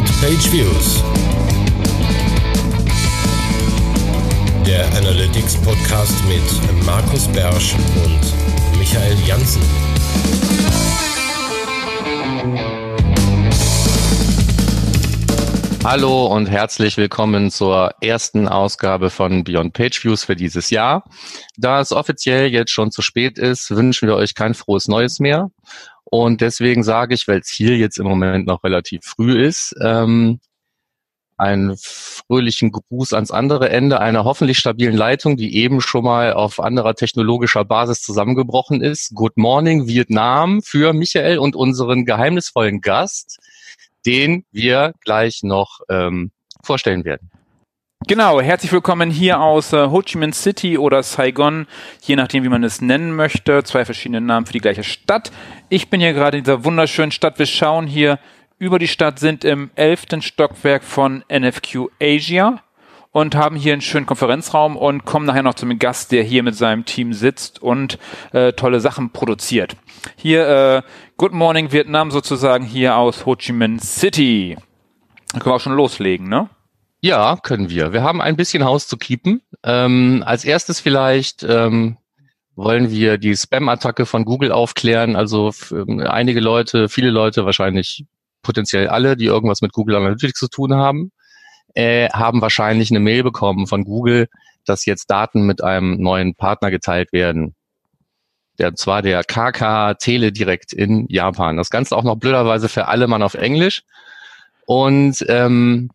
[0.00, 1.04] Beyond Page Views.
[4.66, 9.60] Der Analytics Podcast mit Markus Bersch und Michael Janssen.
[15.84, 21.04] Hallo und herzlich willkommen zur ersten Ausgabe von Beyond Page Views für dieses Jahr.
[21.58, 25.50] Da es offiziell jetzt schon zu spät ist, wünschen wir euch kein frohes Neues mehr.
[26.10, 30.40] Und deswegen sage ich, weil es hier jetzt im Moment noch relativ früh ist, ähm,
[31.36, 36.60] einen fröhlichen Gruß ans andere Ende einer hoffentlich stabilen Leitung, die eben schon mal auf
[36.60, 39.14] anderer technologischer Basis zusammengebrochen ist.
[39.14, 43.38] Good Morning Vietnam für Michael und unseren geheimnisvollen Gast
[44.06, 46.30] den wir gleich noch ähm,
[46.62, 47.30] vorstellen werden.
[48.06, 51.66] Genau, herzlich willkommen hier aus äh, Ho Chi Minh City oder Saigon,
[52.00, 53.62] je nachdem, wie man es nennen möchte.
[53.62, 55.30] Zwei verschiedene Namen für die gleiche Stadt.
[55.68, 57.38] Ich bin hier gerade in dieser wunderschönen Stadt.
[57.38, 58.18] Wir schauen hier
[58.58, 62.62] über die Stadt, sind im elften Stockwerk von NFQ Asia
[63.12, 66.56] und haben hier einen schönen Konferenzraum und kommen nachher noch zum Gast, der hier mit
[66.56, 67.98] seinem Team sitzt und
[68.32, 69.76] äh, tolle Sachen produziert.
[70.16, 70.82] Hier äh,
[71.18, 74.56] Good Morning Vietnam sozusagen hier aus Ho Chi Minh City.
[75.32, 76.48] Da können wir auch schon loslegen, ne?
[77.02, 77.92] Ja, können wir.
[77.92, 79.40] Wir haben ein bisschen Haus zu keepen.
[79.62, 81.96] Ähm, als erstes vielleicht ähm,
[82.56, 85.16] wollen wir die Spam-Attacke von Google aufklären.
[85.16, 88.04] Also ähm, einige Leute, viele Leute, wahrscheinlich
[88.42, 91.10] potenziell alle, die irgendwas mit Google Analytics zu tun haben,
[91.74, 94.28] äh, haben wahrscheinlich eine Mail bekommen von Google,
[94.66, 97.54] dass jetzt Daten mit einem neuen Partner geteilt werden.
[98.58, 101.56] Der zwar der KK Tele direkt in Japan.
[101.56, 103.84] Das Ganze auch noch blöderweise für alle Mann auf Englisch.
[104.66, 105.90] Und ähm,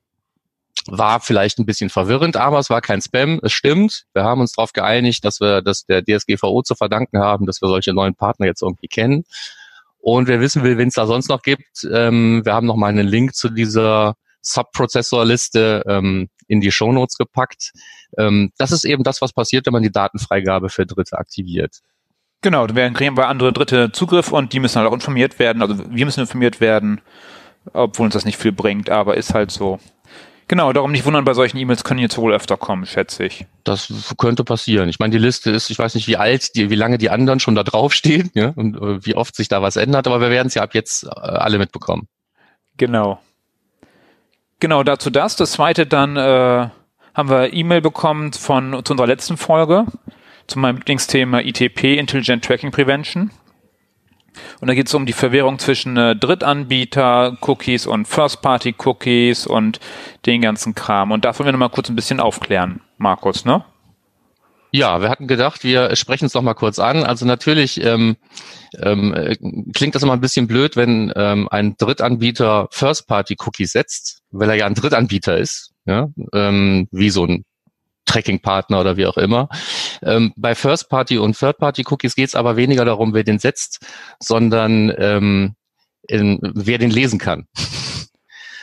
[0.88, 3.40] war vielleicht ein bisschen verwirrend, aber es war kein Spam.
[3.42, 4.06] Es stimmt.
[4.14, 7.70] Wir haben uns darauf geeinigt, dass wir das der DSGVO zu verdanken haben, dass wir
[7.70, 9.24] solche neuen Partner jetzt irgendwie kennen.
[10.00, 12.90] Und wer wissen will, wen es da sonst noch gibt, ähm, wir haben noch mal
[12.90, 17.72] einen Link zu dieser Subprozessorliste ähm, in die Shownotes gepackt.
[18.18, 21.80] Ähm, das ist eben das, was passiert, wenn man die Datenfreigabe für Dritte aktiviert.
[22.42, 25.64] Genau, dann kriegen wir andere Dritte Zugriff und die müssen halt auch informiert werden.
[25.64, 27.02] Also wir müssen informiert werden,
[27.74, 29.80] obwohl uns das nicht viel bringt, aber ist halt so.
[30.48, 33.48] Genau, darum nicht wundern, bei solchen E-Mails können jetzt wohl öfter kommen, schätze ich.
[33.64, 34.90] Das könnte passieren.
[34.90, 37.40] Ich meine, die Liste ist, ich weiß nicht, wie alt, die, wie lange die anderen
[37.40, 40.48] schon da draufstehen, ja, und äh, wie oft sich da was ändert, aber wir werden
[40.48, 42.08] es ja ab jetzt äh, alle mitbekommen.
[42.78, 43.20] Genau.
[44.60, 45.36] Genau, dazu das.
[45.36, 46.70] Das zweite dann äh,
[47.14, 49.86] haben wir E-Mail bekommen von zu unserer letzten Folge
[50.48, 53.32] zu meinem Lieblingsthema ITP, Intelligent Tracking Prevention.
[54.60, 59.80] Und da geht es um die Verwirrung zwischen äh, Drittanbieter-Cookies und First-Party-Cookies und
[60.26, 61.12] den ganzen Kram.
[61.12, 63.64] Und da wollen wir nochmal kurz ein bisschen aufklären, Markus, ne?
[64.72, 67.04] Ja, wir hatten gedacht, wir sprechen es doch mal kurz an.
[67.04, 68.18] Also natürlich ähm,
[68.82, 69.38] ähm, äh,
[69.74, 74.66] klingt das immer ein bisschen blöd, wenn ähm, ein Drittanbieter First-Party-Cookies setzt, weil er ja
[74.66, 77.46] ein Drittanbieter ist, ja, ähm, wie so ein
[78.06, 79.50] Tracking-Partner oder wie auch immer.
[80.02, 83.86] Ähm, bei First-Party und Third-Party-Cookies geht es aber weniger darum, wer den setzt,
[84.20, 85.56] sondern ähm,
[86.08, 87.48] in, wer den lesen kann.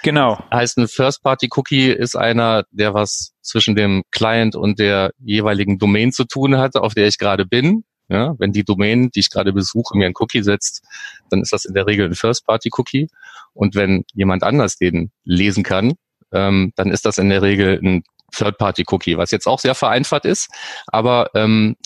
[0.03, 0.43] Genau.
[0.53, 6.25] Heißt, ein First-Party-Cookie ist einer, der was zwischen dem Client und der jeweiligen Domain zu
[6.25, 7.85] tun hat, auf der ich gerade bin.
[8.09, 10.83] Ja, wenn die Domain, die ich gerade besuche, mir ein Cookie setzt,
[11.31, 13.09] dann ist das in der Regel ein First-Party-Cookie.
[13.55, 15.95] Und wenn jemand anders den lesen kann,
[16.33, 18.03] ähm, dann ist das in der Regel ein
[18.33, 20.49] Third-Party-Cookie, was jetzt auch sehr vereinfacht ist.
[20.87, 21.77] Aber ähm,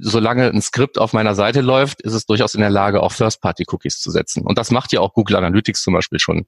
[0.00, 4.00] solange ein Skript auf meiner Seite läuft, ist es durchaus in der Lage, auch First-Party-Cookies
[4.00, 4.42] zu setzen.
[4.42, 6.46] Und das macht ja auch Google Analytics zum Beispiel schon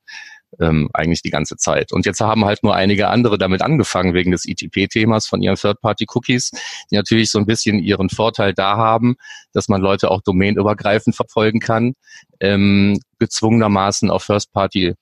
[0.61, 1.93] ähm, eigentlich die ganze Zeit.
[1.93, 6.51] Und jetzt haben halt nur einige andere damit angefangen wegen des ITP-Themas von ihren Third-Party-Cookies,
[6.91, 9.17] die natürlich so ein bisschen ihren Vorteil da haben,
[9.53, 11.95] dass man Leute auch domainübergreifend verfolgen kann,
[12.41, 14.95] ähm, gezwungenermaßen auf First-Party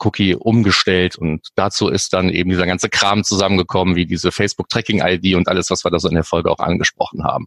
[0.00, 5.00] Cookie umgestellt und dazu ist dann eben dieser ganze Kram zusammengekommen, wie diese Facebook Tracking
[5.04, 7.46] ID und alles, was wir da so in der Folge auch angesprochen haben.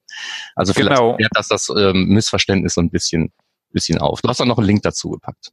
[0.56, 1.16] Also vielleicht genau.
[1.16, 3.32] klärt das das ähm, Missverständnis so ein bisschen,
[3.72, 4.22] bisschen auf.
[4.22, 5.52] Du hast auch noch einen Link dazu gepackt.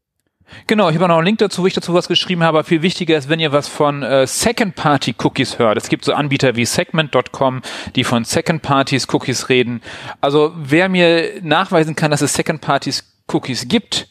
[0.66, 2.65] Genau, ich habe noch einen Link dazu, wo ich dazu was geschrieben habe.
[2.65, 5.77] viel wichtiger ist, wenn ihr was von äh, Second-Party-Cookies hört.
[5.77, 7.62] Es gibt so Anbieter wie Segment.com,
[7.94, 9.83] die von Second-Parties-Cookies reden.
[10.21, 14.09] Also wer mir nachweisen kann, dass es Second-Parties-Cookies gibt,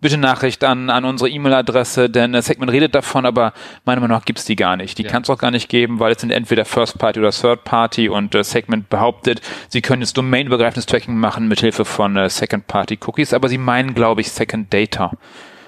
[0.00, 3.52] bitte Nachricht an, an unsere E-Mail-Adresse, denn äh, Segment redet davon, aber
[3.84, 4.98] meiner Meinung nach gibt's die gar nicht.
[4.98, 5.10] Die ja.
[5.10, 8.08] kann es auch gar nicht geben, weil es sind entweder First Party oder Third Party
[8.08, 12.66] und äh, Segment behauptet, sie können jetzt domainübergreifendes Tracking machen mit Hilfe von äh, Second
[12.66, 15.12] Party Cookies, aber sie meinen, glaube ich, Second Data.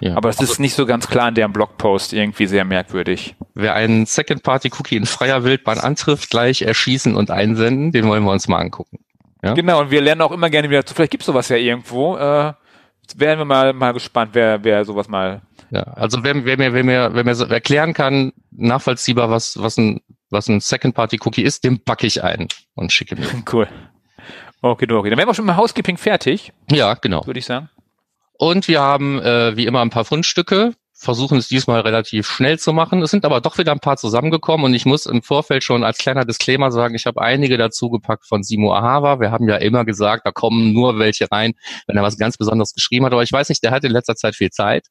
[0.00, 0.16] Ja.
[0.16, 3.36] Aber das ist also, nicht so ganz klar in deren Blogpost, irgendwie sehr merkwürdig.
[3.54, 8.48] Wer einen Second-Party-Cookie in freier Wildbahn antrifft, gleich erschießen und einsenden, den wollen wir uns
[8.48, 8.98] mal angucken.
[9.42, 9.52] Ja?
[9.52, 12.16] Genau, und wir lernen auch immer gerne wieder zu, vielleicht gibt's sowas ja irgendwo.
[12.16, 12.54] Äh,
[13.18, 16.84] wären wir mal, mal gespannt, wer, wer sowas mal Ja, also wer, wer mir, wer
[16.84, 21.80] mir, wer mir so erklären kann, nachvollziehbar, was, was ein, was ein Second-Party-Cookie ist, dem
[21.82, 23.26] backe ich ein und schicke mir.
[23.50, 23.68] Cool.
[24.62, 25.08] Okay, okay.
[25.08, 26.52] Dann wären wir schon mit Housekeeping fertig.
[26.70, 27.26] Ja, genau.
[27.26, 27.70] Würde ich sagen.
[28.34, 32.74] Und wir haben äh, wie immer ein paar Fundstücke versuchen es diesmal relativ schnell zu
[32.74, 33.00] machen.
[33.02, 35.96] Es sind aber doch wieder ein paar zusammengekommen und ich muss im Vorfeld schon als
[35.96, 39.18] kleiner Disclaimer sagen, ich habe einige dazu gepackt von Simo Ahava.
[39.18, 41.54] Wir haben ja immer gesagt, da kommen nur welche rein,
[41.86, 43.12] wenn er was ganz Besonderes geschrieben hat.
[43.12, 44.88] Aber ich weiß nicht, der hat in letzter Zeit viel Zeit.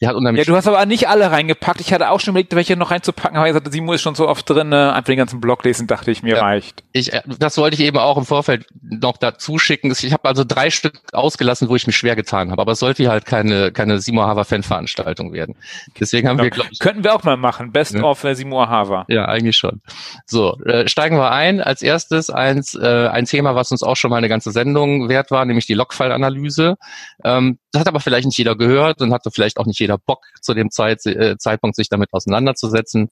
[0.00, 1.80] Der hat unheimlich ja, du hast aber nicht alle reingepackt.
[1.80, 4.28] Ich hatte auch schon überlegt, welche noch reinzupacken, aber ich gesagt, Simo ist schon so
[4.28, 6.82] oft drin, einfach den ganzen Blog lesen, dachte ich, mir ja, reicht.
[6.90, 9.92] Ich, äh, das wollte ich eben auch im Vorfeld noch dazu schicken.
[9.92, 12.60] Ich habe also drei Stück ausgelassen, wo ich mich schwer getan habe.
[12.60, 15.92] Aber es sollte halt keine, keine Simo Ahava Fanveranstaltung werden.
[15.98, 16.56] Deswegen haben genau.
[16.56, 17.72] wir, ich, Könnten wir auch mal machen.
[17.72, 18.02] Best ja.
[18.02, 19.04] of äh, Simua Hava.
[19.08, 19.80] Ja, eigentlich schon.
[20.26, 21.60] So, äh, steigen wir ein.
[21.60, 25.30] Als erstes eins, äh, ein Thema, was uns auch schon mal eine ganze Sendung wert
[25.30, 26.76] war, nämlich die Logfile-Analyse.
[27.24, 30.24] Ähm, das hat aber vielleicht nicht jeder gehört und hatte vielleicht auch nicht jeder Bock
[30.40, 33.08] zu dem Zeit, äh, Zeitpunkt, sich damit auseinanderzusetzen.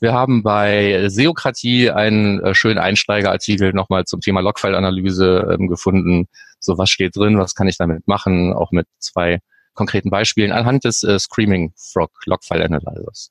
[0.00, 6.28] Wir haben bei Seokratie einen äh, schönen Einsteigerartikel nochmal zum Thema Logfile-Analyse ähm, gefunden.
[6.60, 9.40] So, was steht drin, was kann ich damit machen, auch mit zwei
[9.74, 13.30] konkreten Beispielen anhand des äh, Screaming Frog Logfile Analyzers.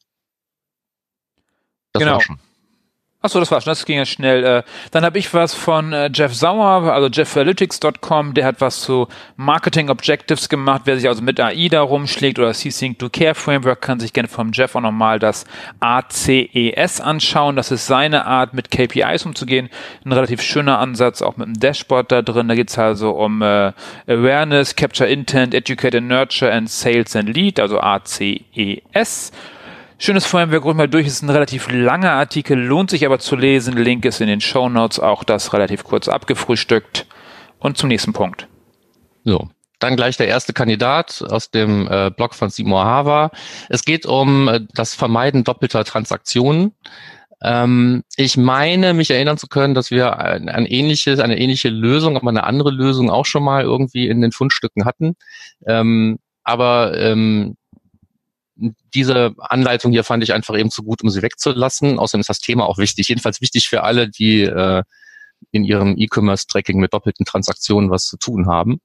[1.94, 2.14] Das genau.
[2.14, 2.40] war schon.
[3.26, 4.44] Achso, das war schon, das ging ja schnell.
[4.44, 9.08] Äh, dann habe ich was von äh, Jeff Sauer, also jeffalytics.com, der hat was zu
[9.38, 10.82] Marketing Objectives gemacht.
[10.84, 14.28] Wer sich also mit AI da rumschlägt oder C-Sync to Care Framework, kann sich gerne
[14.28, 15.46] vom Jeff auch nochmal das
[15.80, 17.56] ACES anschauen.
[17.56, 19.70] Das ist seine Art, mit KPIs umzugehen.
[20.04, 22.50] Ein relativ schöner Ansatz, auch mit einem Dashboard da drin.
[22.50, 23.72] Da geht's also um äh,
[24.06, 29.32] Awareness, Capture Intent, Educate and Nurture and Sales and Lead, also ACES.
[29.98, 33.78] Schönes Framework, ruhig mal durch, ist ein relativ langer Artikel, lohnt sich aber zu lesen.
[33.78, 37.06] Link ist in den Show Notes, auch das relativ kurz abgefrühstückt.
[37.60, 38.48] Und zum nächsten Punkt.
[39.24, 39.50] So,
[39.80, 43.32] dann gleich der erste Kandidat aus dem äh, Blog von Seymour Hava.
[43.70, 46.74] Es geht um äh, das Vermeiden doppelter Transaktionen.
[47.42, 52.18] Ähm, ich meine, mich erinnern zu können, dass wir ein, ein, ähnliches, eine ähnliche Lösung,
[52.18, 55.16] aber eine andere Lösung auch schon mal irgendwie in den Fundstücken hatten.
[55.68, 57.56] Ähm, aber ähm,
[58.56, 62.00] diese Anleitung hier fand ich einfach eben zu gut, um sie wegzulassen.
[62.00, 63.10] Außerdem ist das Thema auch wichtig.
[63.10, 64.84] Jedenfalls wichtig für alle, die äh,
[65.52, 68.80] in ihrem E-Commerce-Tracking mit doppelten Transaktionen was zu tun haben.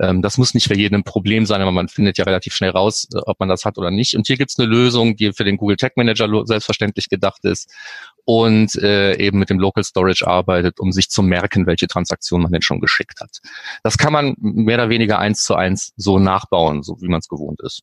[0.00, 2.70] Ähm, das muss nicht für jeden ein Problem sein, aber man findet ja relativ schnell
[2.70, 4.16] raus, äh, ob man das hat oder nicht.
[4.16, 7.70] Und hier gibt's eine Lösung, die für den Google Tag Manager selbstverständlich gedacht ist
[8.24, 12.52] und äh, eben mit dem Local Storage arbeitet, um sich zu merken, welche Transaktion man
[12.52, 13.38] denn schon geschickt hat.
[13.82, 17.28] Das kann man mehr oder weniger eins zu eins so nachbauen, so wie man es
[17.28, 17.82] gewohnt ist.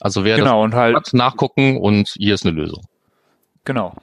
[0.00, 2.84] Also wer genau, das und halt hat, nachgucken und hier ist eine Lösung.
[3.64, 3.94] Genau.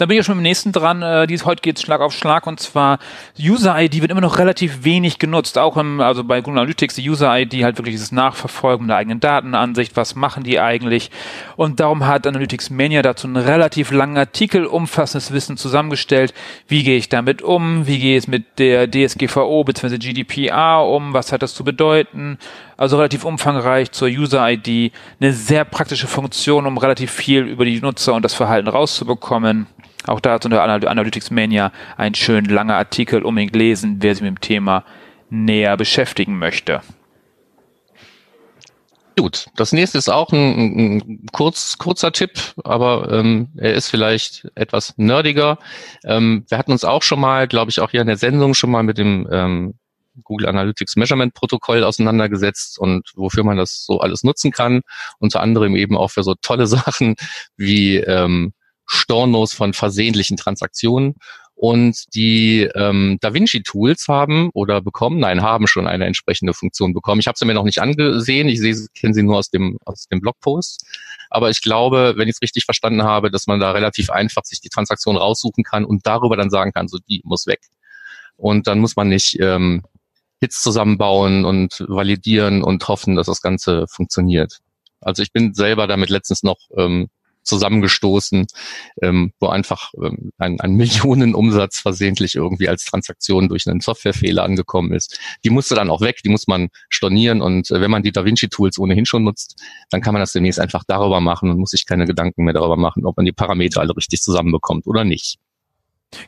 [0.00, 1.02] Dann bin ich schon dem nächsten dran.
[1.02, 2.98] Äh, dies, heute geht's Schlag auf Schlag und zwar
[3.38, 5.58] User-ID wird immer noch relativ wenig genutzt.
[5.58, 9.98] Auch im, also bei Google Analytics, die User-ID halt wirklich dieses Nachverfolgen der eigenen Datenansicht.
[9.98, 11.10] Was machen die eigentlich?
[11.56, 16.32] Und darum hat Analytics Mania dazu einen relativ langen Artikel, umfassendes Wissen zusammengestellt.
[16.66, 17.86] Wie gehe ich damit um?
[17.86, 19.98] Wie gehe ich mit der DSGVO bzw.
[19.98, 21.12] GDPR um?
[21.12, 22.38] Was hat das zu bedeuten?
[22.80, 24.94] Also relativ umfangreich zur User-ID.
[25.20, 29.66] Eine sehr praktische Funktion, um relativ viel über die Nutzer und das Verhalten rauszubekommen.
[30.06, 34.30] Auch da hat unter Analytics Mania ein schön langer Artikel unbedingt lesen, wer sich mit
[34.30, 34.84] dem Thema
[35.28, 36.80] näher beschäftigen möchte.
[39.18, 42.32] Gut, das nächste ist auch ein, ein kurz, kurzer Tipp,
[42.64, 45.58] aber ähm, er ist vielleicht etwas nerdiger.
[46.02, 48.70] Ähm, wir hatten uns auch schon mal, glaube ich, auch hier in der Sendung schon
[48.70, 49.74] mal mit dem ähm,
[50.24, 54.82] Google Analytics Measurement Protokoll auseinandergesetzt und wofür man das so alles nutzen kann.
[55.18, 57.16] Unter anderem eben auch für so tolle Sachen
[57.56, 58.52] wie ähm,
[58.86, 61.14] Stornos von versehentlichen Transaktionen.
[61.54, 67.20] Und die ähm, DaVinci Tools haben oder bekommen, nein, haben schon eine entsprechende Funktion bekommen.
[67.20, 68.60] Ich habe sie mir noch nicht angesehen, ich
[68.98, 70.86] kenne sie nur aus dem, aus dem Blogpost.
[71.28, 74.62] Aber ich glaube, wenn ich es richtig verstanden habe, dass man da relativ einfach sich
[74.62, 77.60] die Transaktion raussuchen kann und darüber dann sagen kann, so die muss weg.
[78.36, 79.82] Und dann muss man nicht ähm,
[80.40, 84.58] Hits zusammenbauen und validieren und hoffen, dass das Ganze funktioniert.
[85.00, 87.08] Also ich bin selber damit letztens noch ähm,
[87.42, 88.46] zusammengestoßen,
[89.02, 94.92] ähm, wo einfach ähm, ein, ein Millionenumsatz versehentlich irgendwie als Transaktion durch einen Softwarefehler angekommen
[94.92, 95.18] ist.
[95.44, 98.48] Die musste dann auch weg, die muss man stornieren und äh, wenn man die DaVinci
[98.48, 101.86] Tools ohnehin schon nutzt, dann kann man das demnächst einfach darüber machen und muss sich
[101.86, 105.38] keine Gedanken mehr darüber machen, ob man die Parameter alle richtig zusammenbekommt oder nicht.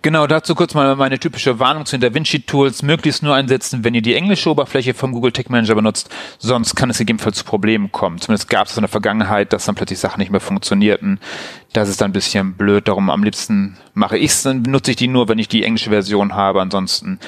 [0.02, 2.82] Genau, dazu kurz mal meine typische Warnung zu den DaVinci Tools.
[2.82, 6.08] Möglichst nur einsetzen, wenn ihr die englische Oberfläche vom Google Tech Manager benutzt.
[6.38, 8.18] Sonst kann es gegebenenfalls zu Problemen kommen.
[8.18, 11.18] Zumindest gab es in der Vergangenheit, dass dann plötzlich Sachen nicht mehr funktionierten.
[11.72, 12.86] Das ist dann ein bisschen blöd.
[12.86, 15.90] Darum am liebsten mache ich es, dann benutze ich die nur, wenn ich die englische
[15.90, 16.60] Version habe.
[16.60, 17.18] Ansonsten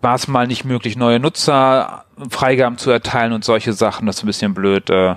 [0.00, 4.06] war es mal nicht möglich, neue Nutzerfreigaben zu erteilen und solche Sachen.
[4.06, 4.88] Das ist ein bisschen blöd.
[4.88, 5.16] Äh,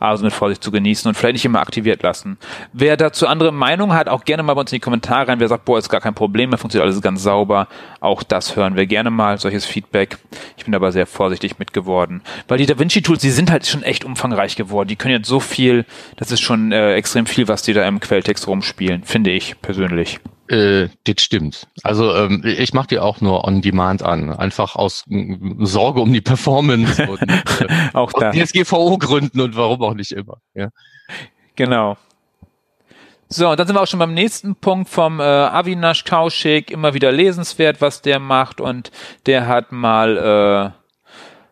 [0.00, 2.38] Also mit Vorsicht zu genießen und vielleicht nicht immer aktiviert lassen.
[2.72, 5.40] Wer dazu andere Meinungen hat, auch gerne mal bei uns in die Kommentare rein.
[5.40, 7.68] Wer sagt, boah, ist gar kein Problem, da funktioniert alles ganz sauber.
[8.00, 10.18] Auch das hören wir gerne mal, solches Feedback.
[10.56, 12.22] Ich bin aber sehr vorsichtig mit geworden.
[12.46, 14.88] Weil die DaVinci Tools, die sind halt schon echt umfangreich geworden.
[14.88, 15.84] Die können jetzt so viel,
[16.16, 20.20] das ist schon äh, extrem viel, was die da im Quelltext rumspielen, finde ich persönlich.
[20.48, 21.66] Äh, das stimmt.
[21.82, 26.12] Also ähm, ich mache die auch nur on demand an, einfach aus m, Sorge um
[26.12, 28.30] die Performance und äh, auch da.
[28.30, 30.38] DSGVO-Gründen und warum auch nicht immer.
[30.54, 30.68] Ja.
[31.56, 31.96] Genau.
[33.28, 36.70] So, und dann sind wir auch schon beim nächsten Punkt vom äh, Avinash Kaushik.
[36.70, 38.58] Immer wieder lesenswert, was der macht.
[38.58, 38.90] Und
[39.26, 40.77] der hat mal äh,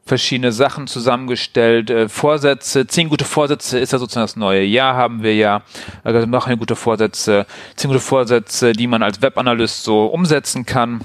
[0.06, 1.90] verschiedene Sachen zusammengestellt.
[1.90, 5.62] Äh, Vorsätze, zehn gute Vorsätze ist ja sozusagen das neue Jahr, haben wir ja.
[6.04, 7.44] Also machen wir gute Vorsätze,
[7.74, 11.00] zehn gute Vorsätze, die man als Webanalyst so umsetzen kann.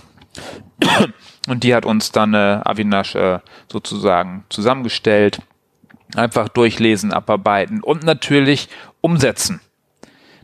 [1.48, 3.40] Und die hat uns dann äh, Avinash äh,
[3.70, 5.42] sozusagen zusammengestellt.
[6.16, 9.62] Einfach durchlesen, abarbeiten und natürlich umsetzen.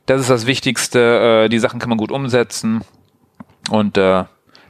[0.07, 1.45] Das ist das Wichtigste.
[1.45, 2.81] Äh, die Sachen kann man gut umsetzen
[3.69, 4.23] und äh,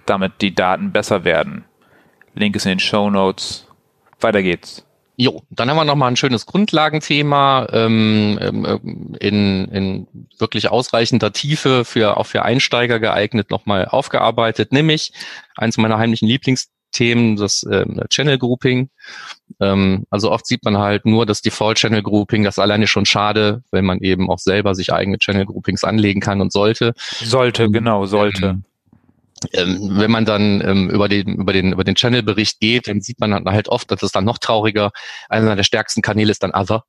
[0.05, 1.63] damit die Daten besser werden.
[2.33, 3.66] Link ist in den Show Notes.
[4.19, 4.83] Weiter geht's.
[5.19, 10.07] Jo, dann haben wir nochmal ein schönes Grundlagenthema ähm, ähm, in, in
[10.37, 15.11] wirklich ausreichender Tiefe für auch für Einsteiger geeignet nochmal aufgearbeitet, nämlich
[15.55, 18.91] eins meiner heimlichen Lieblingsthemen, das ähm, Channel Grouping.
[19.59, 23.63] Ähm, also oft sieht man halt nur das Default Channel Grouping, das alleine schon schade,
[23.71, 26.93] wenn man eben auch selber sich eigene Channel Groupings anlegen kann und sollte.
[27.23, 28.45] Sollte, genau, sollte.
[28.45, 28.63] Ähm,
[29.53, 33.19] ähm, wenn man dann ähm, über den über den über den Channel-Bericht geht, dann sieht
[33.19, 34.91] man halt oft, dass es dann noch trauriger.
[35.29, 36.83] Einer der stärksten Kanäle ist dann Other.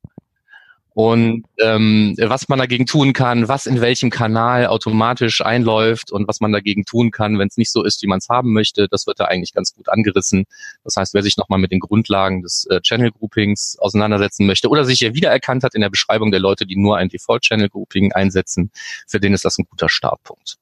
[0.93, 6.41] Und ähm, was man dagegen tun kann, was in welchem Kanal automatisch einläuft und was
[6.41, 9.07] man dagegen tun kann, wenn es nicht so ist, wie man es haben möchte, das
[9.07, 10.45] wird da eigentlich ganz gut angerissen.
[10.83, 14.83] Das heißt, wer sich nochmal mit den Grundlagen des äh, Channel Groupings auseinandersetzen möchte oder
[14.83, 18.11] sich ja wiedererkannt hat in der Beschreibung der Leute, die nur ein Default Channel Grouping
[18.11, 18.71] einsetzen,
[19.07, 20.57] für den ist das ein guter Startpunkt.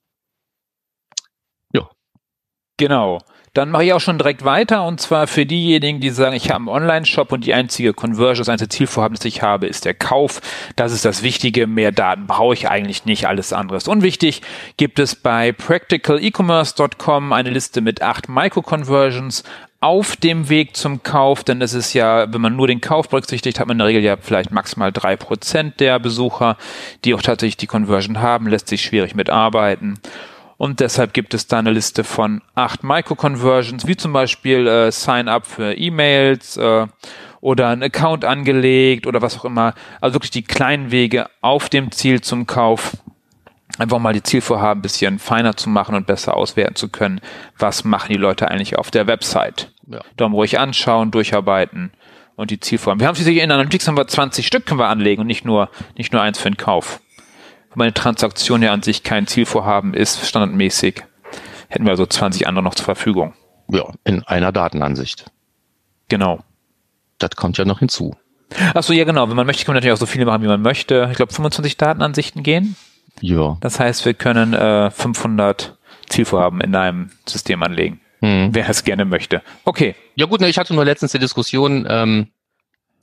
[2.78, 3.20] Genau.
[3.58, 6.58] Dann mache ich auch schon direkt weiter und zwar für diejenigen, die sagen, ich habe
[6.60, 10.42] einen Online-Shop und die einzige Conversion, das einzige Zielvorhaben, das ich habe, ist der Kauf.
[10.76, 11.66] Das ist das Wichtige.
[11.66, 13.26] Mehr Daten brauche ich eigentlich nicht.
[13.26, 14.44] Alles andere ist unwichtig.
[14.78, 19.44] Gibt es bei practicalecommerce.com eine Liste mit acht Micro-Conversions
[19.80, 23.60] auf dem Weg zum Kauf, denn es ist ja, wenn man nur den Kauf berücksichtigt,
[23.60, 26.58] hat man in der Regel ja vielleicht maximal drei Prozent der Besucher,
[27.06, 30.00] die auch tatsächlich die Conversion haben, lässt sich schwierig mitarbeiten.
[30.58, 35.46] Und deshalb gibt es da eine Liste von acht Micro-Conversions, wie zum Beispiel äh, Sign-up
[35.46, 36.88] für E-Mails äh,
[37.42, 39.76] oder ein Account angelegt oder was auch immer.
[40.02, 42.98] Also wirklich die kleinen Wege auf dem Ziel zum Kauf.
[43.78, 47.22] Einfach mal die Zielvorhaben ein bisschen feiner zu machen und besser auswerten zu können.
[47.60, 49.72] Was machen die Leute eigentlich auf der Website?
[49.86, 50.02] Ja.
[50.16, 51.92] Darum ruhig anschauen, durcharbeiten
[52.36, 53.00] und die Zielvorhaben.
[53.00, 55.70] Wir haben schließlich in Analytics haben wir 20 Stück können wir anlegen und nicht nur,
[55.96, 57.00] nicht nur eins für den Kauf
[57.78, 61.04] meine Transaktion ja an sich kein Zielvorhaben ist, standardmäßig,
[61.70, 63.34] hätten wir also 20 andere noch zur Verfügung.
[63.70, 65.26] Ja, in einer Datenansicht.
[66.10, 66.40] Genau.
[67.20, 68.16] Das kommt ja noch hinzu.
[68.74, 69.30] Achso, ja genau.
[69.30, 71.08] Wenn man möchte, kann man natürlich auch so viele machen, wie man möchte.
[71.12, 72.76] Ich glaube, 25 Datenansichten gehen.
[73.22, 73.58] Ja.
[73.62, 78.00] Das heißt, wir können äh, 500 Zielvorhaben in einem System anlegen.
[78.22, 78.50] Hm.
[78.54, 79.44] Wer es gerne möchte.
[79.66, 79.96] Okay.
[80.16, 82.28] Ja gut, ne, ich hatte nur letztens die Diskussion, ähm,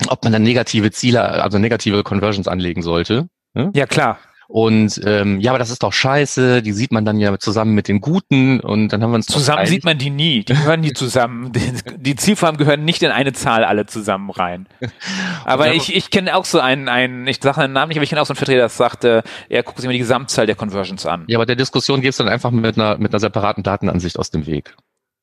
[0.08, 3.28] ob man dann negative Ziele, also negative Conversions anlegen sollte.
[3.52, 3.70] Ne?
[3.74, 4.18] Ja, klar.
[4.54, 7.88] Und ähm, ja, aber das ist doch scheiße, die sieht man dann ja zusammen mit
[7.88, 10.92] den Guten und dann haben wir uns Zusammen sieht man die nie, die gehören nie
[10.92, 11.50] zusammen.
[11.54, 14.68] Die, die Zielformen gehören nicht in eine Zahl alle zusammen rein.
[15.44, 18.10] Aber ich, ich kenne auch so einen, einen, ich sage den Namen nicht, aber ich
[18.10, 21.04] kenne auch so einen Vertreter, der sagte, er guckt sich immer die Gesamtzahl der Conversions
[21.04, 21.24] an.
[21.26, 24.30] Ja, aber der Diskussion gehst du dann einfach mit einer, mit einer separaten Datenansicht aus
[24.30, 24.76] dem Weg.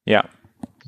[0.03, 0.25] Ja.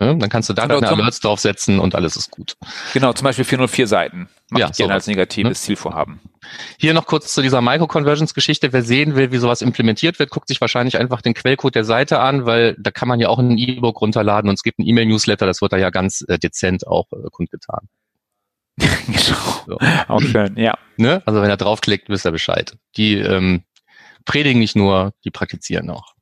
[0.01, 2.57] Ja, dann kannst du da deine Alerts draufsetzen und alles ist gut.
[2.93, 4.27] Genau, zum Beispiel 404 Seiten.
[4.53, 5.55] Mach ja, ich gerne als negatives ne?
[5.55, 6.19] Zielvorhaben.
[6.77, 8.71] Hier noch kurz zu dieser Micro-Conversions-Geschichte.
[8.71, 12.19] Wer sehen will, wie sowas implementiert wird, guckt sich wahrscheinlich einfach den Quellcode der Seite
[12.19, 15.47] an, weil da kann man ja auch ein E-Book runterladen und es gibt ein E-Mail-Newsletter,
[15.47, 17.87] das wird da ja ganz äh, dezent auch äh, kundgetan.
[18.77, 19.63] genau.
[19.65, 19.77] So.
[20.07, 20.77] Auch schön, ja.
[20.97, 21.23] Ne?
[21.25, 22.77] Also wenn er draufklickt, wisst ihr Bescheid.
[22.95, 23.63] Die ähm,
[24.25, 26.13] predigen nicht nur, die praktizieren auch.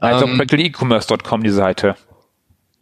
[0.00, 1.96] Also ähm, practicalecommerce.com die Seite.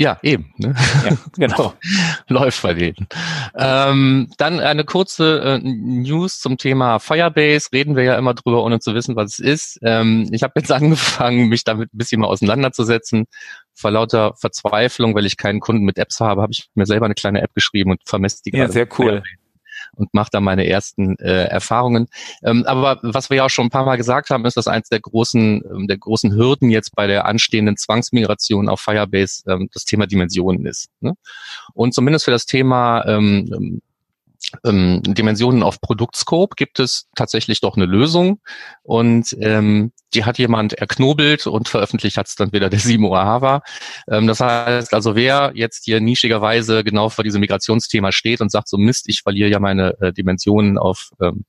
[0.01, 0.55] Ja, eben.
[0.57, 0.75] Ne?
[1.05, 1.75] Ja, genau.
[2.29, 3.07] Läuft bei denen.
[3.55, 7.69] Ähm, dann eine kurze äh, News zum Thema Firebase.
[7.75, 9.79] Reden wir ja immer drüber, ohne zu wissen, was es ist.
[9.83, 13.27] Ähm, ich habe jetzt angefangen, mich damit ein bisschen mal auseinanderzusetzen.
[13.75, 17.15] Vor lauter Verzweiflung, weil ich keinen Kunden mit Apps habe, habe ich mir selber eine
[17.15, 18.69] kleine App geschrieben und vermesse die gerade.
[18.69, 19.23] Ja, sehr cool.
[19.23, 19.40] Firebase
[19.95, 22.09] und mache da meine ersten äh, Erfahrungen.
[22.43, 24.89] Ähm, aber was wir ja auch schon ein paar Mal gesagt haben, ist, dass eins
[24.89, 29.85] der großen, ähm, der großen Hürden jetzt bei der anstehenden Zwangsmigration auf Firebase ähm, das
[29.85, 30.89] Thema Dimensionen ist.
[31.01, 31.15] Ne?
[31.75, 33.81] Und zumindest für das Thema ähm,
[34.65, 38.41] ähm, Dimensionen auf Produktscope gibt es tatsächlich doch eine Lösung
[38.83, 43.63] und ähm, die hat jemand erknobelt und veröffentlicht hat es dann wieder der Simo Ahava.
[44.09, 48.69] Ähm, das heißt also, wer jetzt hier nischigerweise genau vor diesem Migrationsthema steht und sagt,
[48.69, 51.45] so Mist, ich verliere ja meine äh, Dimensionen auf, ähm,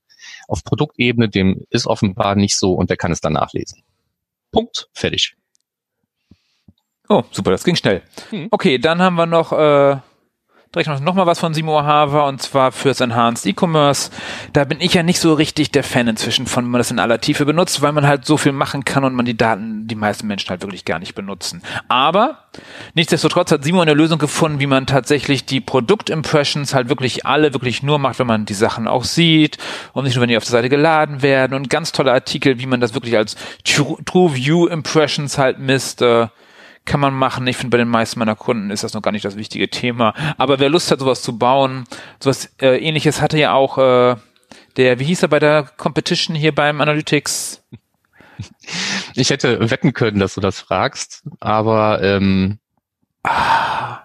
[0.48, 3.82] auf Produktebene, dem ist offenbar nicht so und der kann es dann nachlesen.
[4.52, 5.36] Punkt, fertig.
[7.10, 8.04] Oh, super, das ging schnell.
[8.30, 8.48] Hm.
[8.52, 9.98] Okay, dann haben wir noch äh,
[10.74, 14.10] direkt noch mal was von Simo Hava und zwar fürs Enhanced E-Commerce.
[14.54, 17.00] Da bin ich ja nicht so richtig der Fan inzwischen von, wenn man das in
[17.00, 19.96] aller Tiefe benutzt, weil man halt so viel machen kann und man die Daten, die
[19.96, 21.62] meisten Menschen halt wirklich gar nicht benutzen.
[21.90, 22.46] Aber
[22.94, 27.84] nichtsdestotrotz hat Simo eine Lösung gefunden, wie man tatsächlich die Produktimpressions halt wirklich alle wirklich
[27.84, 29.58] nur macht, wenn man die Sachen auch sieht
[29.92, 32.66] und nicht nur, wenn die auf der Seite geladen werden und ganz tolle Artikel, wie
[32.66, 33.36] man das wirklich als
[33.66, 36.02] True View Impressions halt misst.
[36.02, 36.28] Äh,
[36.86, 37.48] kann man machen.
[37.48, 40.14] Ich finde, bei den meisten meiner Kunden ist das noch gar nicht das wichtige Thema.
[40.38, 41.86] Aber wer Lust hat, sowas zu bauen,
[42.20, 44.16] sowas äh, ähnliches hatte ja auch äh,
[44.78, 47.64] der, wie hieß er bei der Competition hier beim Analytics?
[49.14, 52.60] Ich hätte wetten können, dass du das fragst, aber ähm,
[53.24, 54.00] ah,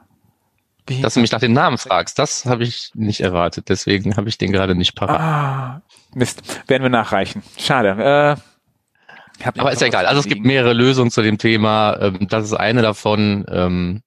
[1.01, 3.69] dass du mich nach dem Namen fragst, das habe ich nicht erwartet.
[3.69, 5.21] Deswegen habe ich den gerade nicht parat.
[5.21, 5.83] Ah,
[6.15, 7.43] Mist, werden wir nachreichen.
[7.59, 8.37] Schade.
[8.37, 8.56] Äh,
[9.45, 10.07] aber ist ja egal.
[10.07, 11.99] Also es gibt mehrere Lösungen zu dem Thema.
[12.01, 13.45] Ähm, das ist eine davon.
[13.49, 14.03] Ähm,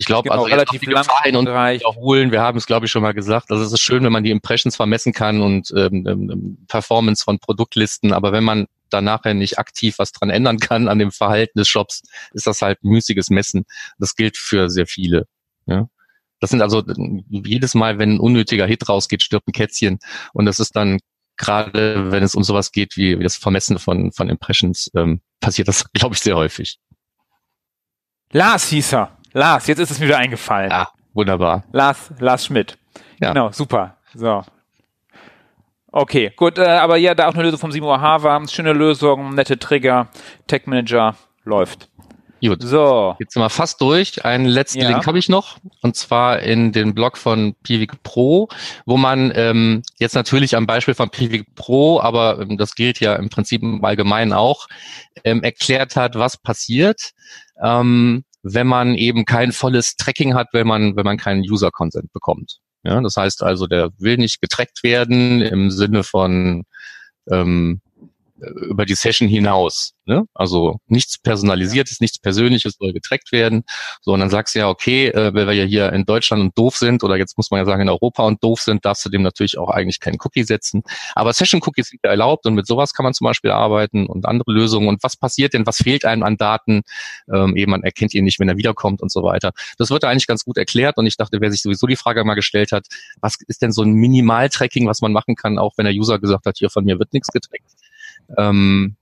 [0.00, 2.30] ich glaube, also relativ lang und wiederholen.
[2.30, 3.50] Wir haben es, glaube ich, schon mal gesagt.
[3.50, 7.40] Also es ist schön, wenn man die Impressions vermessen kann und ähm, ähm, Performance von
[7.40, 8.12] Produktlisten.
[8.12, 11.68] Aber wenn man da nachher nicht aktiv was dran ändern kann an dem Verhalten des
[11.68, 13.64] Shops, ist das halt müßiges Messen.
[13.98, 15.26] Das gilt für sehr viele.
[15.66, 15.88] Ja.
[16.40, 16.84] Das sind also
[17.28, 19.98] jedes Mal, wenn ein unnötiger Hit rausgeht, stirbt ein Kätzchen.
[20.32, 21.00] Und das ist dann
[21.38, 25.68] gerade wenn es um sowas geht wie, wie das Vermessen von, von Impressions, ähm, passiert
[25.68, 26.78] das, glaube ich, sehr häufig.
[28.32, 29.16] Lars hieß er.
[29.32, 30.70] Lars, jetzt ist es mir wieder eingefallen.
[30.70, 31.64] Ja, wunderbar.
[31.72, 32.76] Lars, Lars Schmidt.
[33.20, 33.32] Ja.
[33.32, 33.96] Genau, super.
[34.14, 34.42] So.
[35.90, 39.58] Okay, gut, äh, aber ja, da auch eine Lösung vom Simo Hava, schöne Lösung, nette
[39.58, 40.08] Trigger,
[40.46, 41.88] Tech Manager, läuft.
[42.40, 42.62] Gut.
[42.62, 43.16] So.
[43.18, 44.24] Jetzt sind wir fast durch.
[44.24, 44.90] Einen letzten ja.
[44.90, 45.58] Link habe ich noch.
[45.82, 48.48] Und zwar in den Blog von Pivik Pro,
[48.86, 53.14] wo man ähm, jetzt natürlich am Beispiel von Pivik Pro, aber ähm, das gilt ja
[53.16, 54.68] im Prinzip im Allgemeinen auch,
[55.24, 57.10] ähm, erklärt hat, was passiert,
[57.62, 62.58] ähm, wenn man eben kein volles Tracking hat, wenn man, wenn man keinen User-Consent bekommt.
[62.84, 66.64] Ja, das heißt also, der will nicht getrackt werden im Sinne von
[67.30, 67.80] ähm,
[68.38, 69.94] über die Session hinaus.
[70.04, 70.24] Ne?
[70.32, 73.64] Also nichts personalisiertes, nichts Persönliches soll getrackt werden.
[74.00, 76.56] So, und dann sagst du ja, okay, äh, weil wir ja hier in Deutschland und
[76.56, 79.10] doof sind, oder jetzt muss man ja sagen, in Europa und doof sind, darfst du
[79.10, 80.82] dem natürlich auch eigentlich keinen Cookie setzen.
[81.14, 84.50] Aber Session-Cookies sind ja erlaubt und mit sowas kann man zum Beispiel arbeiten und andere
[84.50, 84.88] Lösungen.
[84.88, 86.82] Und was passiert denn, was fehlt einem an Daten?
[87.32, 89.52] Ähm, eben, man erkennt ihn nicht, wenn er wiederkommt und so weiter.
[89.76, 92.24] Das wird da eigentlich ganz gut erklärt und ich dachte, wer sich sowieso die Frage
[92.24, 92.86] mal gestellt hat,
[93.20, 96.46] was ist denn so ein Minimal-Tracking, was man machen kann, auch wenn der User gesagt
[96.46, 97.64] hat, hier von mir wird nichts getrackt
[98.36, 98.96] ähm,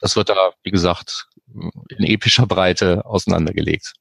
[0.00, 1.28] das wird da, wie gesagt,
[1.88, 3.94] in epischer Breite auseinandergelegt.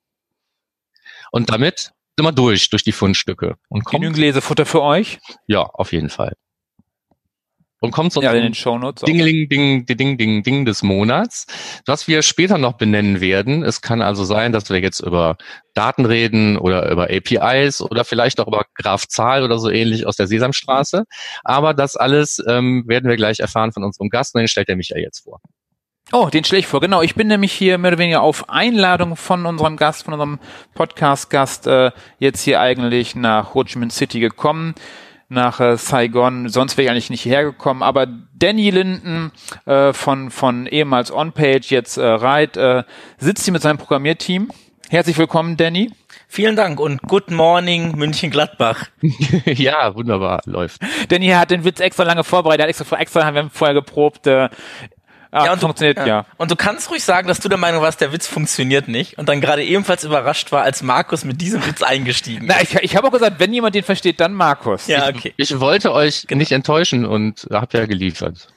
[1.31, 3.57] Und damit sind wir durch, durch die Fundstücke.
[3.69, 5.19] Und kommt, Genügend Lesefutter für euch?
[5.45, 6.35] Ja, auf jeden Fall.
[7.79, 11.45] Und kommt so ja, in den Shownotes Dingling, Ding, Ding, Ding, Ding des Monats,
[11.85, 13.63] was wir später noch benennen werden.
[13.63, 15.37] Es kann also sein, dass wir jetzt über
[15.75, 20.25] Daten reden oder über APIs oder vielleicht auch über Graph-Zahl oder so ähnlich aus der
[20.25, 21.03] Sesamstraße.
[21.43, 24.75] Aber das alles ähm, werden wir gleich erfahren von unserem Gast und den stellt er
[24.75, 25.39] mich ja jetzt vor.
[26.13, 26.79] Oh, den stelle ich vor.
[26.79, 30.39] Genau, ich bin nämlich hier mehr oder weniger auf Einladung von unserem Gast, von unserem
[30.73, 34.73] Podcast-Gast äh, jetzt hier eigentlich nach Ho Chi Minh City gekommen
[35.29, 36.49] nach äh, Saigon.
[36.49, 37.83] Sonst wäre ich eigentlich nicht hierher gekommen.
[37.83, 39.31] Aber Danny Linden
[39.65, 42.83] äh, von, von ehemals OnPage, jetzt äh, Reit, äh,
[43.17, 44.49] sitzt hier mit seinem Programmierteam.
[44.89, 45.91] Herzlich willkommen, Danny.
[46.29, 48.85] Vielen Dank und Good Morning München-Gladbach.
[49.45, 50.81] ja, wunderbar, läuft.
[51.09, 54.27] Danny hat den Witz extra lange vorbereitet, hat extra, extra haben wir vorher geprobt.
[54.27, 54.49] Äh,
[55.31, 56.25] Ah, ja, und funktioniert, du, ja.
[56.37, 59.27] Und du kannst ruhig sagen, dass du der Meinung warst, der Witz funktioniert nicht und
[59.27, 62.55] dann gerade ebenfalls überrascht war, als Markus mit diesem Witz eingestiegen ist.
[62.55, 64.87] Na, ich, ich habe auch gesagt, wenn jemand den versteht, dann Markus.
[64.87, 65.33] Ja, okay.
[65.37, 68.47] Ich, ich wollte euch nicht enttäuschen und hab ja geliefert.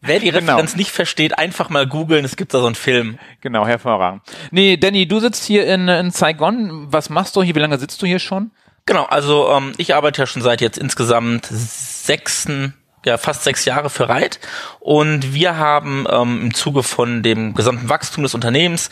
[0.00, 0.52] Wer die genau.
[0.52, 3.18] Referenz nicht versteht, einfach mal googeln, es gibt da so einen Film.
[3.40, 4.22] Genau, hervorragend.
[4.50, 6.92] Nee, Danny, du sitzt hier in, in Saigon.
[6.92, 7.54] Was machst du hier?
[7.54, 8.50] Wie lange sitzt du hier schon?
[8.84, 13.90] Genau, also ähm, ich arbeite ja schon seit jetzt insgesamt sechsten ja fast sechs Jahre
[13.90, 14.40] für Reit.
[14.80, 18.90] Und wir haben ähm, im Zuge von dem gesamten Wachstum des Unternehmens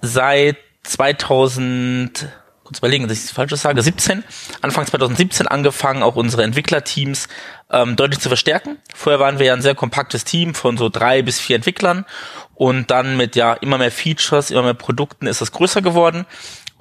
[0.00, 2.28] seit 2000
[2.64, 4.24] kurz überlegen, dass ich das Falsches sage, 17,
[4.62, 7.28] Anfang 2017 angefangen, auch unsere Entwicklerteams
[7.70, 8.78] ähm, deutlich zu verstärken.
[8.94, 12.06] Vorher waren wir ja ein sehr kompaktes Team von so drei bis vier Entwicklern.
[12.54, 16.24] Und dann mit ja immer mehr Features, immer mehr Produkten ist es größer geworden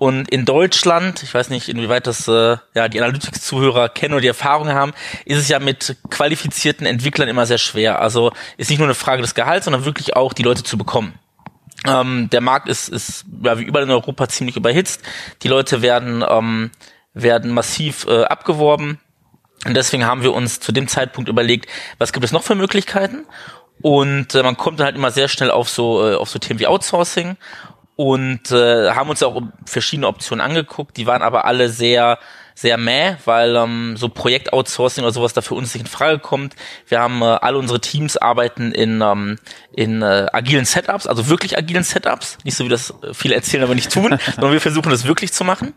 [0.04, 4.28] Und in Deutschland, ich weiß nicht, inwieweit das äh, ja die Analytics-Zuhörer kennen oder die
[4.28, 4.92] Erfahrung haben,
[5.24, 8.02] ist es ja mit qualifizierten Entwicklern immer sehr schwer.
[8.02, 11.14] Also ist nicht nur eine Frage des Gehalts, sondern wirklich auch die Leute zu bekommen.
[11.88, 15.02] Ähm, der Markt ist, ist ja wie überall in Europa ziemlich überhitzt.
[15.42, 16.72] Die Leute werden ähm,
[17.14, 19.00] werden massiv äh, abgeworben.
[19.66, 23.26] Und deswegen haben wir uns zu dem Zeitpunkt überlegt, was gibt es noch für Möglichkeiten?
[23.82, 26.60] Und äh, man kommt dann halt immer sehr schnell auf so äh, auf so Themen
[26.60, 27.38] wie Outsourcing
[27.96, 30.98] und äh, haben uns auch verschiedene Optionen angeguckt.
[30.98, 32.20] Die waren aber alle sehr
[32.56, 36.56] sehr mäh, weil ähm, so Projektoutsourcing oder sowas da für uns nicht in Frage kommt.
[36.88, 39.38] Wir haben äh, alle unsere Teams arbeiten in ähm,
[39.72, 43.76] in äh, agilen Setups, also wirklich agilen Setups, nicht so wie das viele erzählen, aber
[43.76, 45.74] nicht tun, sondern wir versuchen das wirklich zu machen.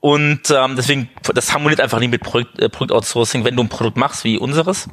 [0.00, 3.96] Und ähm, deswegen das harmoniert einfach nicht mit Projekt, äh, Projektoutsourcing, wenn du ein Produkt
[3.96, 4.88] machst wie unseres.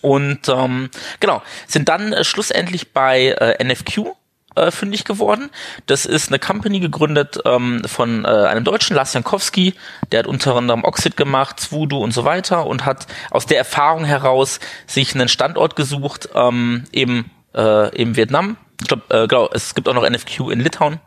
[0.00, 4.14] Und ähm, genau, sind dann äh, schlussendlich bei äh, NFQ
[4.56, 5.50] äh, fündig geworden.
[5.86, 9.74] Das ist eine Company gegründet ähm, von äh, einem Deutschen, Lars Jankowski,
[10.12, 14.04] der hat unter anderem Oxid gemacht, Voodoo und so weiter und hat aus der Erfahrung
[14.04, 18.56] heraus sich einen Standort gesucht, ähm, eben äh, im Vietnam.
[18.80, 21.00] Ich glaube, äh, glaub, es gibt auch noch NFQ in Litauen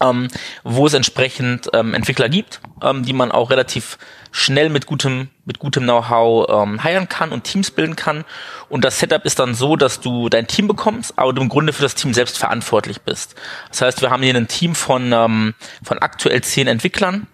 [0.00, 0.28] ähm,
[0.64, 3.98] wo es entsprechend ähm, Entwickler gibt, ähm, die man auch relativ
[4.32, 8.24] schnell mit gutem mit gutem Know-how ähm, heiren kann und Teams bilden kann.
[8.68, 11.72] Und das Setup ist dann so, dass du dein Team bekommst, aber du im Grunde
[11.72, 13.34] für das Team selbst verantwortlich bist.
[13.68, 17.26] Das heißt, wir haben hier ein Team von ähm, von aktuell zehn Entwicklern,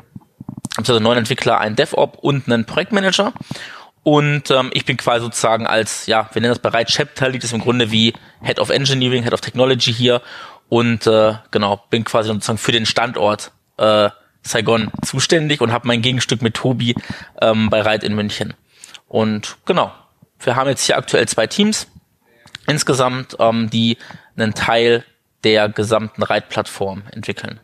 [0.76, 3.32] also neun Entwickler, ein DevOps und einen Projektmanager.
[4.02, 7.52] Und ähm, ich bin quasi sozusagen als, ja, wir nennen das Bereich Chapter Lead, ist
[7.52, 10.22] im Grunde wie Head of Engineering, Head of Technology hier
[10.68, 14.10] und äh, genau bin quasi sozusagen für den Standort äh,
[14.42, 16.94] Saigon zuständig und habe mein Gegenstück mit Tobi
[17.40, 18.54] ähm, bei Reit in München.
[19.08, 19.92] Und genau,
[20.40, 21.88] wir haben jetzt hier aktuell zwei Teams
[22.66, 23.98] insgesamt, ähm, die
[24.36, 25.04] einen Teil
[25.44, 27.60] der gesamten Reit-Plattform entwickeln.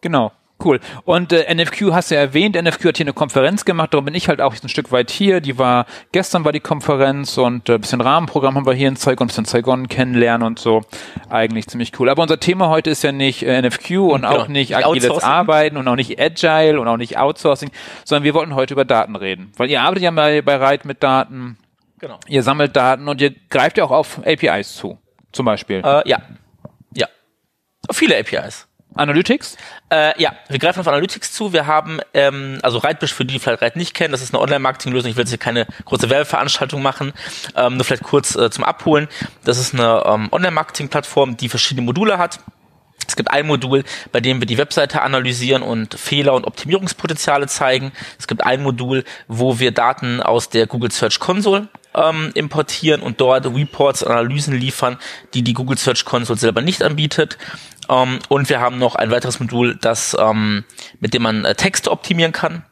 [0.00, 0.32] Genau.
[0.64, 0.80] Cool.
[1.04, 4.14] Und äh, NFQ hast du ja erwähnt, NFQ hat hier eine Konferenz gemacht, darum bin
[4.14, 5.40] ich halt auch ein Stück weit hier.
[5.40, 9.26] Die war, gestern war die Konferenz und äh, bisschen Rahmenprogramm haben wir hier in Saigon,
[9.26, 10.82] ein bisschen Saigon kennenlernen und so.
[11.28, 12.08] Eigentlich ziemlich cool.
[12.08, 15.76] Aber unser Thema heute ist ja nicht äh, NFQ und ja, auch nicht agiles Arbeiten
[15.76, 17.70] und auch nicht Agile und auch nicht Outsourcing,
[18.04, 19.52] sondern wir wollten heute über Daten reden.
[19.58, 21.58] Weil ihr arbeitet ja bei, bei Reit mit Daten.
[21.98, 22.18] Genau.
[22.28, 24.98] Ihr sammelt Daten und ihr greift ja auch auf APIs zu.
[25.32, 25.82] Zum Beispiel.
[25.84, 26.22] Äh, ja.
[26.94, 27.08] Ja.
[27.92, 28.66] Viele APIs.
[28.96, 29.56] Analytics?
[29.90, 31.52] Äh, ja, wir greifen auf Analytics zu.
[31.52, 34.42] Wir haben, ähm, also Reitbisch, für die, die vielleicht Reit nicht kennen, das ist eine
[34.42, 35.10] Online-Marketing-Lösung.
[35.10, 37.12] Ich will jetzt hier keine große Werbeveranstaltung machen,
[37.54, 39.08] ähm, nur vielleicht kurz äh, zum Abholen.
[39.44, 42.40] Das ist eine ähm, Online-Marketing-Plattform, die verschiedene Module hat.
[43.08, 47.92] Es gibt ein Modul, bei dem wir die Webseite analysieren und Fehler und Optimierungspotenziale zeigen.
[48.18, 53.20] Es gibt ein Modul, wo wir Daten aus der Google Search Console ähm, importieren und
[53.20, 54.98] dort Reports, Analysen liefern,
[55.34, 57.38] die die Google Search Console selber nicht anbietet.
[57.88, 60.64] Ähm, und wir haben noch ein weiteres Modul, das ähm,
[61.00, 62.64] mit dem man äh, Texte optimieren kann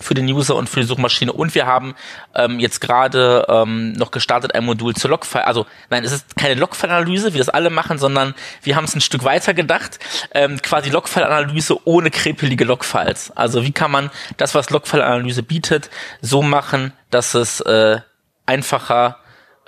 [0.00, 1.32] für den User und für die Suchmaschine.
[1.32, 1.94] Und wir haben
[2.34, 5.46] ähm, jetzt gerade ähm, noch gestartet ein Modul zur Logfile.
[5.46, 9.00] Also nein, es ist keine Logfile-Analyse, wie das alle machen, sondern wir haben es ein
[9.00, 9.98] Stück weiter gedacht.
[10.32, 13.30] Ähm, quasi Logfile-Analyse ohne krepelige Logfiles.
[13.36, 18.00] Also wie kann man das, was Logfile-Analyse bietet, so machen, dass es äh,
[18.44, 19.18] einfacher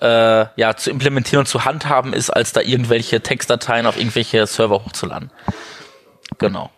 [0.00, 4.84] äh, ja, zu implementieren und zu handhaben ist, als da irgendwelche Textdateien auf irgendwelche Server
[4.84, 5.30] hochzuladen.
[6.38, 6.70] Genau.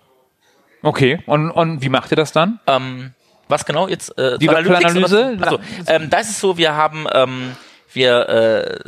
[0.82, 2.60] Okay, und, und wie macht ihr das dann?
[2.66, 3.12] Ähm,
[3.48, 4.16] was genau jetzt?
[4.16, 5.36] Äh, Die Analyse?
[5.40, 7.56] Also, ähm, da ist es so, wir haben ähm,
[7.92, 8.78] wir äh,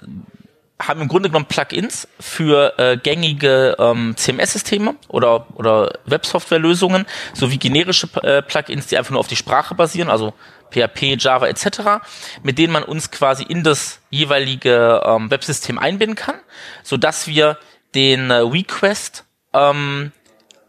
[0.81, 8.09] haben im Grunde genommen Plugins für äh, gängige ähm, CMS-Systeme oder oder Websoftware-Lösungen sowie generische
[8.23, 10.33] äh, Plugins, die einfach nur auf die Sprache basieren, also
[10.73, 12.03] PHP, Java etc.,
[12.43, 16.37] mit denen man uns quasi in das jeweilige ähm, Websystem einbinden kann,
[16.83, 17.59] so dass wir
[17.95, 20.13] den äh, Request ähm,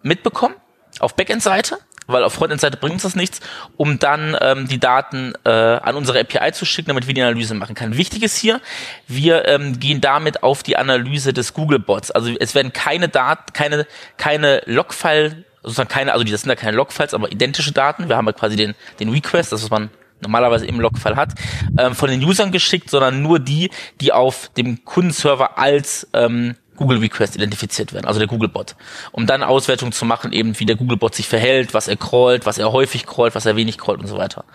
[0.01, 0.55] mitbekommen
[0.99, 3.39] auf Backend-Seite, weil auf Frontend-Seite bringt uns das nichts,
[3.77, 7.53] um dann ähm, die Daten äh, an unsere API zu schicken, damit wir die Analyse
[7.53, 7.97] machen können.
[7.97, 8.61] Wichtig ist hier,
[9.07, 12.11] wir ähm, gehen damit auf die Analyse des Google-Bots.
[12.11, 13.87] Also es werden keine Daten, keine,
[14.17, 18.09] keine Logfile sozusagen keine, also das sind ja keine Logfiles, aber identische Daten.
[18.09, 19.89] Wir haben ja quasi den, den Request, das was man
[20.21, 21.33] normalerweise im Logfile hat,
[21.77, 23.69] ähm, von den Usern geschickt, sondern nur die,
[24.01, 28.75] die auf dem Kundenserver als ähm, Google Request identifiziert werden, also der Google Bot,
[29.11, 32.45] um dann Auswertung zu machen, eben wie der Google Bot sich verhält, was er crawlt,
[32.45, 34.45] was er häufig crawlt, was er wenig crawlt und so weiter.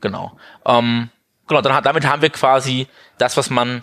[0.00, 0.32] Genau.
[0.64, 1.10] Ähm,
[1.46, 2.86] genau, dann damit haben wir quasi
[3.18, 3.82] das, was man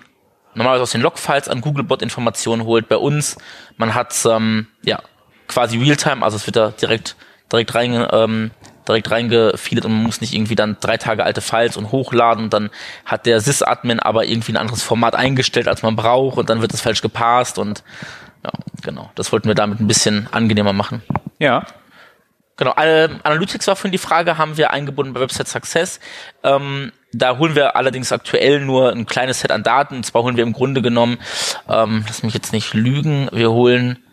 [0.56, 2.90] normalerweise aus den Logfiles an Google Bot Informationen holt.
[2.90, 3.38] Bei uns,
[3.78, 5.00] man hat ähm, ja
[5.48, 7.16] quasi Realtime, also es wird da direkt
[7.52, 8.52] direkt rein ähm,
[8.88, 12.54] direkt reingefeedet und man muss nicht irgendwie dann drei Tage alte Files und hochladen und
[12.54, 12.70] dann
[13.06, 16.74] hat der Sys-Admin aber irgendwie ein anderes Format eingestellt, als man braucht und dann wird
[16.74, 17.84] es falsch gepasst und
[18.44, 18.52] ja,
[18.84, 19.12] genau.
[19.16, 21.02] Das wollten wir damit ein bisschen angenehmer machen.
[21.40, 21.66] Ja.
[22.56, 26.00] Genau, äh, Analytics war für die Frage, haben wir eingebunden bei Website Success.
[26.44, 29.98] Ähm, da holen wir allerdings aktuell nur ein kleines Set an Daten.
[29.98, 31.20] Und zwar holen wir im Grunde genommen,
[31.70, 34.04] ähm, lass mich jetzt nicht lügen, wir holen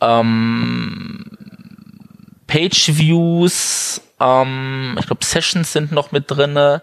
[0.00, 1.24] ähm,
[2.46, 6.82] Page Views, ähm, ich glaube Sessions sind noch mit drinne,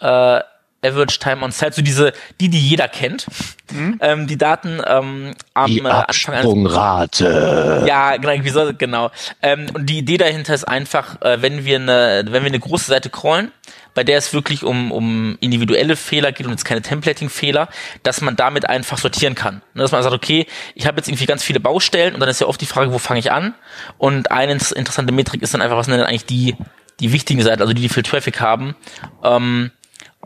[0.00, 0.40] äh,
[0.84, 3.26] Average Time on Site, so diese, die, die jeder kennt.
[3.72, 3.98] Mhm.
[4.00, 7.84] Ähm, die Daten ähm, am die äh, Anfang Absprungrate.
[7.86, 9.10] Ja, genau, wie soll, genau.
[9.42, 12.86] Ähm, und die Idee dahinter ist einfach, äh, wenn wir eine, wenn wir eine große
[12.86, 13.50] Seite crawlen,
[13.94, 17.68] bei der es wirklich um, um individuelle Fehler geht und jetzt keine Templating-Fehler,
[18.02, 19.62] dass man damit einfach sortieren kann.
[19.72, 22.40] Ne, dass man sagt, okay, ich habe jetzt irgendwie ganz viele Baustellen und dann ist
[22.40, 23.54] ja oft die Frage, wo fange ich an?
[23.96, 26.56] Und eine interessante Metrik ist dann einfach, was sind denn eigentlich die,
[27.00, 28.74] die wichtigen Seiten, also die, die viel Traffic haben.
[29.22, 29.70] Ähm,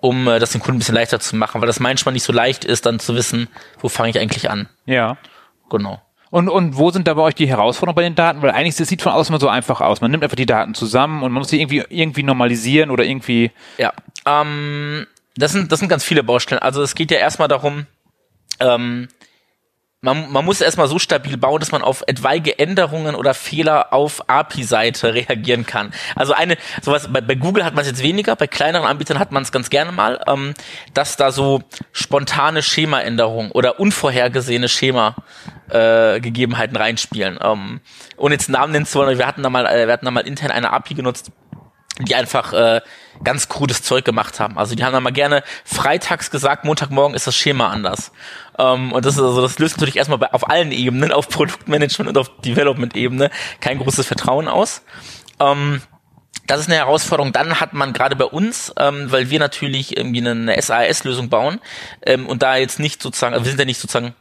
[0.00, 2.32] um äh, das den Kunden ein bisschen leichter zu machen, weil das manchmal nicht so
[2.32, 3.48] leicht ist, dann zu wissen,
[3.80, 4.68] wo fange ich eigentlich an.
[4.86, 5.16] Ja.
[5.70, 6.00] Genau.
[6.30, 8.42] Und, und wo sind da bei euch die Herausforderungen bei den Daten?
[8.42, 10.00] Weil eigentlich das sieht von außen immer so einfach aus.
[10.00, 13.50] Man nimmt einfach die Daten zusammen und man muss die irgendwie, irgendwie normalisieren oder irgendwie.
[13.78, 13.92] Ja.
[14.26, 15.06] Ähm,
[15.36, 16.60] das sind, das sind ganz viele Baustellen.
[16.60, 17.86] Also es geht ja erstmal darum,
[18.60, 19.08] ähm,
[20.00, 24.28] man, man muss erstmal so stabil bauen, dass man auf etwaige Änderungen oder Fehler auf
[24.28, 25.92] API-Seite reagieren kann.
[26.14, 29.32] Also eine, sowas, bei, bei Google hat man es jetzt weniger, bei kleineren Anbietern hat
[29.32, 30.54] man es ganz gerne mal, ähm,
[30.94, 35.16] dass da so spontane Schemaänderungen oder unvorhergesehene Schema
[35.68, 37.38] äh, Gegebenheiten reinspielen.
[37.42, 37.80] Ähm,
[38.16, 40.20] ohne jetzt Namen nennen zu wollen, wir hatten da mal, äh, wir hatten da mal
[40.20, 41.32] intern eine API genutzt,
[42.00, 42.80] die einfach äh,
[43.24, 44.58] ganz krudes Zeug gemacht haben.
[44.58, 48.12] Also die haben dann mal gerne freitags gesagt, Montagmorgen ist das Schema anders.
[48.58, 52.08] Ähm, und das ist also, das löst natürlich erstmal bei, auf allen Ebenen, auf Produktmanagement
[52.08, 54.82] und auf Development-Ebene kein großes Vertrauen aus.
[55.40, 55.80] Ähm,
[56.46, 57.32] das ist eine Herausforderung.
[57.32, 61.60] Dann hat man gerade bei uns, ähm, weil wir natürlich irgendwie eine SAS-Lösung bauen
[62.04, 64.14] ähm, und da jetzt nicht sozusagen, also wir sind ja nicht sozusagen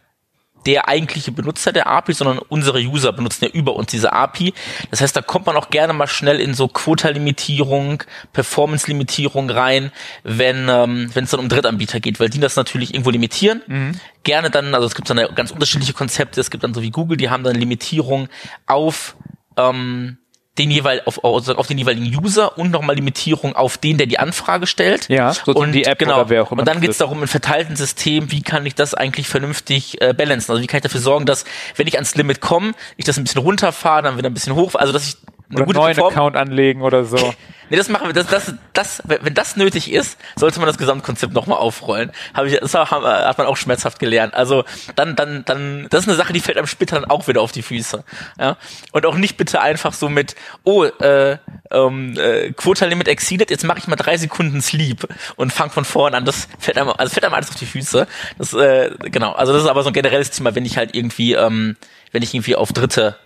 [0.68, 4.54] der eigentliche Benutzer der API, sondern unsere User benutzen ja über uns diese API.
[4.92, 8.04] Das heißt, da kommt man auch gerne mal schnell in so Quota-Limitierung,
[8.34, 9.92] Performance-Limitierung rein,
[10.24, 13.62] wenn ähm, wenn es dann um Drittanbieter geht, weil die das natürlich irgendwo limitieren.
[13.66, 14.00] Mhm.
[14.24, 16.42] Gerne dann, also es gibt dann ganz unterschiedliche Konzepte.
[16.42, 18.28] Es gibt dann so wie Google, die haben dann Limitierung
[18.66, 19.16] auf
[19.56, 20.18] ähm,
[20.58, 24.68] den jeweil auf, auf den jeweiligen User und nochmal Limitierung auf den, der die Anfrage
[24.68, 25.08] stellt.
[25.10, 26.16] Ja, so und die App genau.
[26.16, 26.60] oder wer auch immer.
[26.62, 30.14] Und dann geht es darum, im verteilten System, wie kann ich das eigentlich vernünftig äh,
[30.14, 30.52] balancen?
[30.52, 33.24] Also wie kann ich dafür sorgen, dass, wenn ich ans Limit komme, ich das ein
[33.24, 35.18] bisschen runterfahre, dann wieder ein bisschen hoch, also dass ich
[35.54, 37.34] oder gute neuen Form Account anlegen oder so.
[37.70, 41.34] Nee, das machen wir, das, das, das, wenn das nötig ist, sollte man das Gesamtkonzept
[41.34, 42.12] nochmal aufrollen.
[42.34, 44.34] Habe ich, das hat man auch schmerzhaft gelernt.
[44.34, 44.64] Also
[44.96, 47.52] dann, dann, dann, das ist eine Sache, die fällt einem später dann auch wieder auf
[47.52, 48.04] die Füße.
[48.40, 48.56] Ja?
[48.94, 51.38] Und auch nicht bitte einfach so mit, oh, äh,
[51.72, 55.06] ähm, äh, Quota Limit exceeded, jetzt mache ich mal drei Sekunden Sleep
[55.36, 56.24] und fang von vorne an.
[56.24, 58.08] Das fällt einem, also fällt einem alles auf die Füße.
[58.38, 59.34] Das, äh, genau.
[59.34, 61.76] Also das ist aber so ein generelles Thema, wenn ich halt irgendwie, ähm,
[62.14, 63.18] wenn ich irgendwie auf Dritte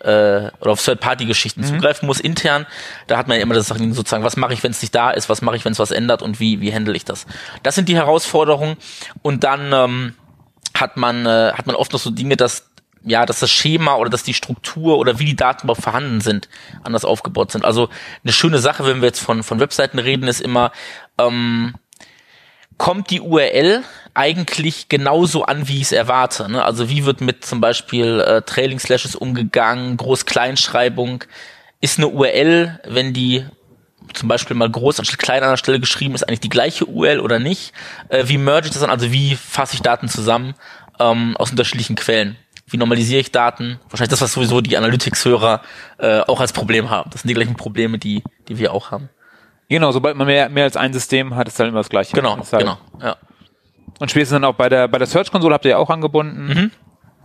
[0.00, 1.66] äh, oder auf Third-Party-Geschichten mhm.
[1.66, 2.66] zugreifen muss intern.
[3.06, 5.10] Da hat man ja immer das Sachen sozusagen, was mache ich, wenn es nicht da
[5.10, 7.26] ist, was mache ich, wenn es was ändert und wie wie handle ich das.
[7.62, 8.76] Das sind die Herausforderungen
[9.22, 10.14] und dann ähm,
[10.74, 12.70] hat man äh, hat man oft noch so Dinge, dass
[13.06, 16.48] ja, dass das Schema oder dass die Struktur oder wie die Daten überhaupt vorhanden sind,
[16.82, 17.64] anders aufgebaut sind.
[17.64, 17.88] Also
[18.24, 20.72] eine schöne Sache, wenn wir jetzt von von Webseiten reden, ist immer
[21.16, 21.74] ähm,
[22.78, 23.82] kommt die URL
[24.14, 26.50] eigentlich genauso an, wie ich es erwarte.
[26.50, 26.64] Ne?
[26.64, 31.24] Also wie wird mit zum Beispiel äh, Trailing Slashes umgegangen, Groß-Kleinschreibung.
[31.80, 33.44] Ist eine URL, wenn die
[34.14, 37.20] zum Beispiel mal groß anstatt klein an der Stelle geschrieben ist, eigentlich die gleiche URL
[37.20, 37.72] oder nicht?
[38.08, 38.90] Äh, wie merge ich das dann?
[38.90, 40.54] Also wie fasse ich Daten zusammen
[40.98, 42.36] ähm, aus unterschiedlichen Quellen?
[42.68, 43.78] Wie normalisiere ich Daten?
[43.90, 45.62] Wahrscheinlich das, was sowieso die Analytics-Hörer
[45.98, 47.10] äh, auch als Problem haben.
[47.10, 49.08] Das sind die gleichen Probleme, die, die wir auch haben.
[49.68, 52.14] Genau, sobald man mehr, mehr als ein System hat, ist dann immer das gleiche.
[52.14, 53.16] Genau, halt genau, ja.
[53.98, 56.46] Und spätestens dann auch bei der, bei der Search-Konsole habt ihr ja auch angebunden.
[56.46, 56.70] Mhm.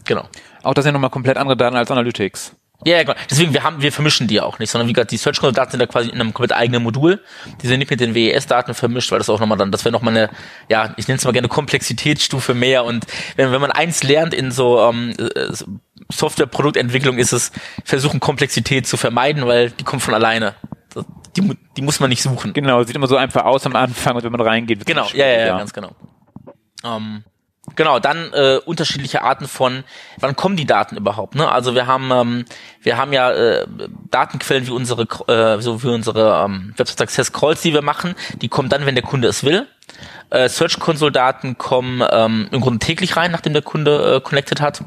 [0.06, 0.28] Genau.
[0.64, 2.56] Auch das sind nochmal komplett andere Daten als Analytics.
[2.84, 3.16] Ja, ja, genau.
[3.30, 5.72] Deswegen, wir haben, wir vermischen die auch nicht, sondern wie gesagt, die Search Console Daten
[5.72, 7.22] sind da quasi in einem komplett eigenen Modul.
[7.62, 10.18] Die sind nicht mit den WES-Daten vermischt, weil das auch nochmal dann, das wäre nochmal
[10.18, 10.30] eine,
[10.68, 12.84] ja, ich nenne es mal gerne Komplexitätsstufe mehr.
[12.86, 15.54] Und wenn, wenn man eins lernt in so ähm, äh,
[16.12, 17.52] Softwareproduktentwicklung, ist es
[17.86, 20.56] versuchen, Komplexität zu vermeiden, weil die kommt von alleine
[21.36, 22.54] die, die muss man nicht suchen.
[22.54, 24.86] Genau, sieht immer so einfach aus am Anfang und wenn man reingeht.
[24.86, 25.92] Genau, ja, ja, ja, ganz genau.
[26.84, 27.24] Ähm,
[27.76, 29.84] genau, dann äh, unterschiedliche Arten von,
[30.20, 31.36] wann kommen die Daten überhaupt?
[31.36, 31.50] Ne?
[31.50, 32.46] Also wir haben, ähm,
[32.82, 33.68] wir haben ja äh,
[34.10, 38.16] Datenquellen wie unsere, äh, so wie unsere ähm, Website Success Calls, die wir machen.
[38.42, 39.68] Die kommen dann, wenn der Kunde es will.
[40.30, 44.62] Äh, Search Console Daten kommen ähm, im Grunde täglich rein, nachdem der Kunde äh, connected
[44.62, 44.84] hat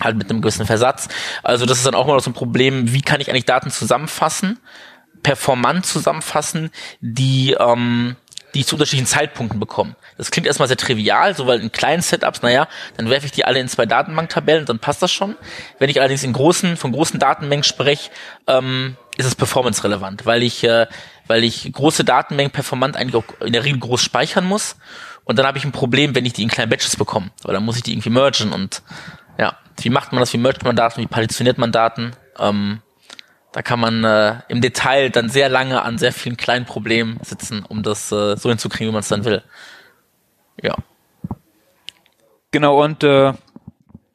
[0.00, 1.08] halt mit einem gewissen Versatz.
[1.42, 4.58] Also das ist dann auch mal so ein Problem, wie kann ich eigentlich Daten zusammenfassen?
[5.22, 8.16] Performant zusammenfassen, die ähm,
[8.54, 9.94] die zu unterschiedlichen Zeitpunkten bekomme.
[10.16, 13.44] Das klingt erstmal sehr trivial, so weil in kleinen Setups, naja, dann werfe ich die
[13.44, 15.36] alle in zwei Datenbanktabellen, dann passt das schon.
[15.78, 18.10] Wenn ich allerdings in großen, von großen Datenmengen spreche,
[18.46, 20.86] ähm, ist es performance-relevant, weil ich, äh,
[21.26, 24.76] weil ich große Datenmengen performant eigentlich auch in der Regel groß speichern muss.
[25.24, 27.64] Und dann habe ich ein Problem, wenn ich die in kleinen Batches bekomme, weil dann
[27.64, 28.82] muss ich die irgendwie mergen und
[29.38, 32.12] ja, wie macht man das, wie mergt man Daten, wie partitioniert man Daten?
[32.38, 32.82] Ähm,
[33.52, 37.64] da kann man äh, im Detail dann sehr lange an sehr vielen kleinen Problemen sitzen,
[37.64, 39.42] um das äh, so hinzukriegen, wie man es dann will.
[40.62, 40.76] Ja.
[42.52, 43.32] Genau, und äh,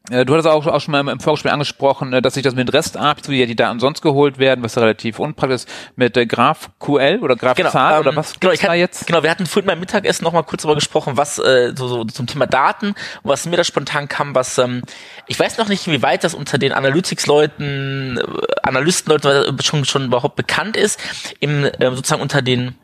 [0.09, 3.29] du hattest auch, auch schon mal im Vorgespräch angesprochen, äh, dass sich das mit REST-APIs,
[3.29, 7.35] wie ja die Daten sonst geholt werden, was relativ unpraktisch ist, mit äh, GraphQL oder
[7.35, 9.07] GraphZAR genau, ähm, oder was genau, ich hatte, jetzt?
[9.07, 12.03] Genau, wir hatten vorhin beim Mittagessen noch mal kurz darüber gesprochen, was äh, so, so
[12.05, 14.81] zum Thema Daten was mir da spontan kam, was ähm,
[15.27, 18.19] ich weiß noch nicht, wie weit das unter den Analytics-Leuten,
[18.63, 20.99] Analysten-Leuten schon, schon überhaupt bekannt ist,
[21.39, 22.75] im äh, sozusagen unter den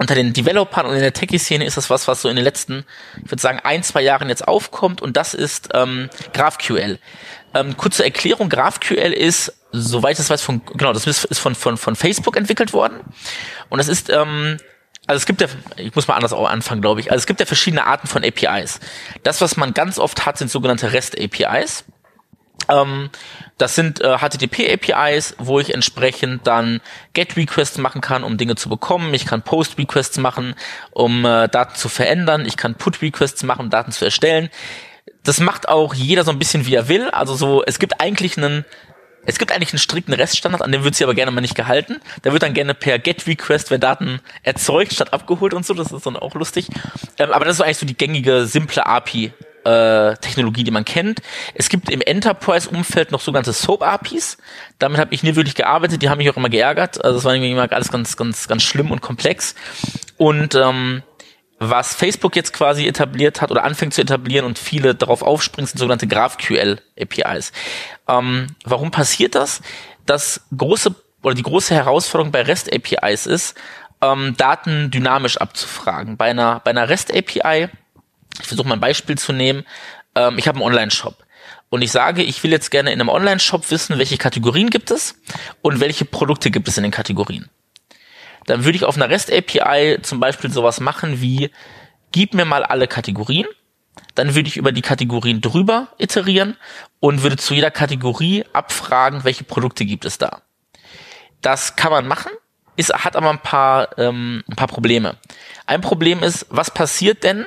[0.00, 2.86] unter den Developern und in der Techie-Szene ist das was, was so in den letzten,
[3.22, 6.98] ich würde sagen, ein, zwei Jahren jetzt aufkommt und das ist ähm, GraphQL.
[7.52, 11.76] Ähm, kurze Erklärung, GraphQL ist, soweit ich das weiß, von, genau, das ist von, von,
[11.76, 13.00] von Facebook entwickelt worden
[13.68, 14.56] und das ist, ähm,
[15.06, 17.40] also es gibt ja, ich muss mal anders auch anfangen, glaube ich, also es gibt
[17.40, 18.80] ja verschiedene Arten von APIs.
[19.22, 21.84] Das, was man ganz oft hat, sind sogenannte REST-APIs.
[22.70, 23.10] Ähm,
[23.58, 26.80] das sind äh, HTTP-APIs, wo ich entsprechend dann
[27.12, 29.12] GET-Requests machen kann, um Dinge zu bekommen.
[29.12, 30.54] Ich kann Post-Requests machen,
[30.92, 32.46] um äh, Daten zu verändern.
[32.46, 34.48] Ich kann Put-Requests machen, um Daten zu erstellen.
[35.24, 37.10] Das macht auch jeder so ein bisschen, wie er will.
[37.10, 38.64] Also so, es gibt eigentlich einen
[39.26, 42.00] es gibt eigentlich einen strikten Reststandard, an dem wird sie aber gerne mal nicht gehalten.
[42.22, 45.74] Da wird dann gerne per GET-Request, wenn Daten erzeugt, statt abgeholt und so.
[45.74, 46.68] Das ist dann auch lustig.
[47.18, 49.32] Ähm, aber das ist eigentlich so die gängige, simple API,
[49.64, 51.20] äh, Technologie, die man kennt.
[51.54, 54.38] Es gibt im Enterprise-Umfeld noch sogenannte Soap-APIs.
[54.78, 57.02] Damit habe ich nie wirklich gearbeitet, die haben mich auch immer geärgert.
[57.04, 59.54] Also das war irgendwie immer alles ganz, ganz, ganz schlimm und komplex.
[60.16, 61.02] Und ähm,
[61.58, 65.78] was Facebook jetzt quasi etabliert hat oder anfängt zu etablieren und viele darauf aufspringen, sind
[65.78, 67.52] sogenannte GraphQL-APIs.
[68.08, 69.60] Ähm, warum passiert das?
[70.06, 73.54] Das große oder die große Herausforderung bei REST-APIs ist,
[74.00, 76.16] ähm, Daten dynamisch abzufragen.
[76.16, 77.68] Bei einer, bei einer REST-API
[78.40, 79.64] ich versuche mal ein Beispiel zu nehmen.
[80.14, 81.24] Ähm, ich habe einen Online-Shop
[81.70, 85.16] und ich sage, ich will jetzt gerne in einem Online-Shop wissen, welche Kategorien gibt es
[85.62, 87.48] und welche Produkte gibt es in den Kategorien.
[88.46, 91.50] Dann würde ich auf einer REST-API zum Beispiel sowas machen wie,
[92.12, 93.46] gib mir mal alle Kategorien.
[94.14, 96.56] Dann würde ich über die Kategorien drüber iterieren
[96.98, 100.42] und würde zu jeder Kategorie abfragen, welche Produkte gibt es da.
[101.42, 102.32] Das kann man machen,
[102.76, 105.16] ist, hat aber ein paar, ähm, ein paar Probleme.
[105.66, 107.46] Ein Problem ist, was passiert denn,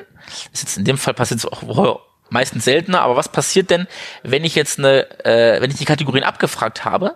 [0.51, 3.87] ist jetzt in dem Fall passiert es auch meistens seltener, aber was passiert denn,
[4.23, 7.13] wenn ich jetzt eine, äh, wenn ich die Kategorien abgefragt habe,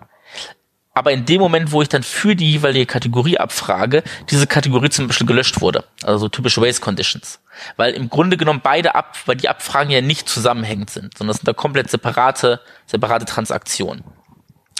[0.94, 5.06] aber in dem Moment, wo ich dann für die jeweilige Kategorie abfrage, diese Kategorie zum
[5.06, 5.84] Beispiel gelöscht wurde.
[6.02, 7.38] Also so typische Race Conditions.
[7.76, 11.36] Weil im Grunde genommen beide ab, weil die Abfragen ja nicht zusammenhängend sind, sondern es
[11.38, 14.02] sind da komplett separate, separate Transaktionen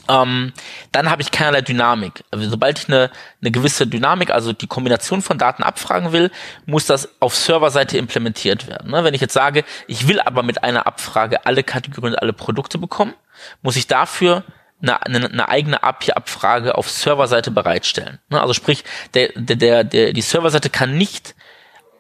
[0.08, 0.52] ähm,
[0.92, 2.24] dann habe ich keinerlei Dynamik.
[2.30, 6.30] Also sobald ich eine, eine gewisse Dynamik, also die Kombination von Daten abfragen will,
[6.66, 8.90] muss das auf Serverseite implementiert werden.
[8.90, 9.04] Ne?
[9.04, 13.14] Wenn ich jetzt sage, ich will aber mit einer Abfrage alle Kategorien, alle Produkte bekommen,
[13.62, 14.44] muss ich dafür
[14.80, 18.18] eine, eine, eine eigene API-Abfrage auf Serverseite bereitstellen.
[18.30, 18.40] Ne?
[18.40, 21.34] Also sprich, der, der, der, der, die Serverseite kann nicht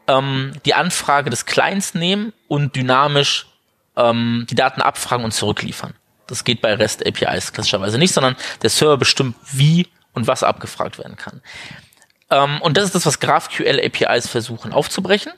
[0.06, 3.46] ähm, die Anfrage des Clients nehmen und dynamisch
[3.96, 5.92] ähm, die Daten abfragen und zurückliefern.
[6.28, 10.98] Das geht bei REST APIs klassischerweise nicht, sondern der Server bestimmt, wie und was abgefragt
[10.98, 11.42] werden kann.
[12.30, 15.32] Ähm, und das ist das, was GraphQL APIs versuchen aufzubrechen.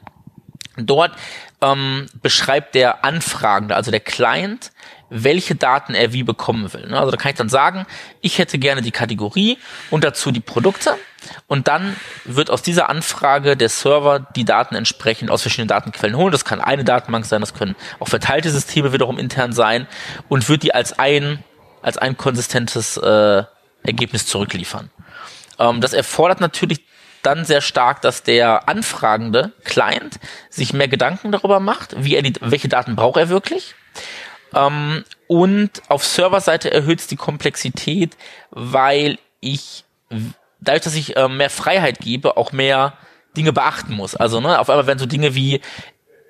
[0.77, 1.13] Dort
[1.61, 4.73] ähm, beschreibt der Anfragende, also der Client,
[5.11, 6.87] welche Daten er wie bekommen will.
[6.87, 6.99] Ne?
[6.99, 7.87] Also da kann ich dann sagen,
[8.21, 9.59] ich hätte gerne die Kategorie
[9.91, 10.97] und dazu die Produkte
[11.47, 16.33] und dann wird aus dieser Anfrage der Server die Daten entsprechend aus verschiedenen Datenquellen holen.
[16.33, 19.87] Das kann eine Datenbank sein, das können auch verteilte Systeme wiederum intern sein
[20.29, 21.43] und wird die als ein
[21.83, 23.45] als ein konsistentes äh,
[23.83, 24.91] Ergebnis zurückliefern.
[25.59, 26.81] Ähm, das erfordert natürlich
[27.23, 32.35] dann sehr stark, dass der anfragende Client sich mehr Gedanken darüber macht, wie er die,
[32.41, 33.75] welche Daten braucht er wirklich
[34.55, 38.17] ähm, und auf Serverseite erhöht es die Komplexität,
[38.51, 39.85] weil ich
[40.61, 42.95] dadurch, dass ich äh, mehr Freiheit gebe, auch mehr
[43.37, 44.17] Dinge beachten muss.
[44.17, 45.61] Also ne, auf einmal werden so Dinge wie,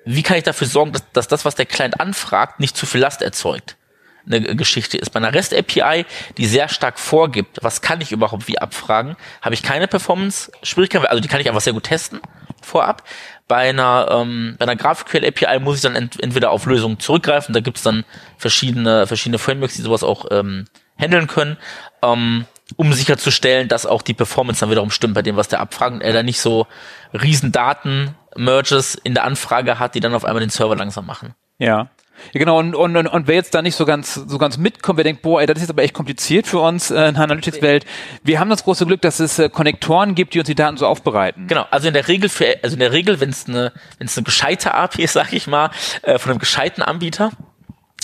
[0.05, 3.01] wie kann ich dafür sorgen, dass, dass das, was der Client anfragt, nicht zu viel
[3.01, 3.77] Last erzeugt
[4.25, 5.11] eine Geschichte ist.
[5.11, 6.05] Bei einer REST-API,
[6.37, 11.21] die sehr stark vorgibt, was kann ich überhaupt wie abfragen, habe ich keine Performance-Schwierigkeiten, also
[11.21, 12.19] die kann ich einfach sehr gut testen
[12.61, 13.03] vorab.
[13.47, 17.59] Bei einer, ähm, bei einer GraphQL-API muss ich dann ent entweder auf Lösungen zurückgreifen, da
[17.59, 18.05] gibt es dann
[18.37, 20.67] verschiedene, verschiedene Frameworks, die sowas auch ähm,
[20.97, 21.57] handeln können.
[22.03, 22.45] Ähm,
[22.77, 26.01] um sicherzustellen, dass auch die Performance dann wiederum stimmt bei dem, was der abfragt und
[26.01, 26.67] er da nicht so
[27.13, 31.33] riesen Daten-Merges in der Anfrage hat, die dann auf einmal den Server langsam machen.
[31.57, 31.89] Ja.
[32.33, 35.03] Ja, genau, und, und, und wer jetzt da nicht so ganz, so ganz mitkommt, wer
[35.03, 37.85] denkt, boah, ey, das ist jetzt aber echt kompliziert für uns äh, in der Analytics-Welt.
[38.23, 40.85] Wir haben das große Glück, dass es äh, Konnektoren gibt, die uns die Daten so
[40.85, 41.47] aufbereiten.
[41.47, 44.17] Genau, also in der Regel für, also in der Regel, wenn es eine, wenn es
[44.17, 45.71] eine gescheite API ist, sag ich mal,
[46.03, 47.31] äh, von einem gescheiten Anbieter,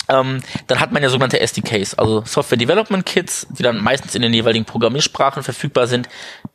[0.08, 4.22] ähm, dann hat man ja sogenannte SDKs, also Software Development Kits, die dann meistens in
[4.22, 6.08] den jeweiligen Programmiersprachen verfügbar sind,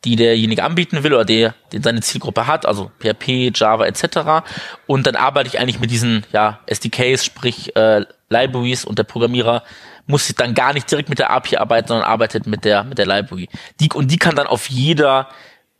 [0.04, 4.44] die derjenige anbieten will oder der, den seine Zielgruppe hat, also PHP, Java etc.
[4.86, 9.62] Und dann arbeite ich eigentlich mit diesen ja, SDKs, sprich äh, Libraries und der Programmierer
[10.06, 13.06] muss dann gar nicht direkt mit der API arbeiten, sondern arbeitet mit der mit der
[13.06, 13.48] Library.
[13.80, 15.28] Die, und die kann dann auf jeder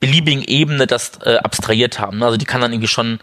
[0.01, 2.23] beliebigen Ebene das äh, abstrahiert haben.
[2.23, 3.21] Also die kann dann irgendwie schon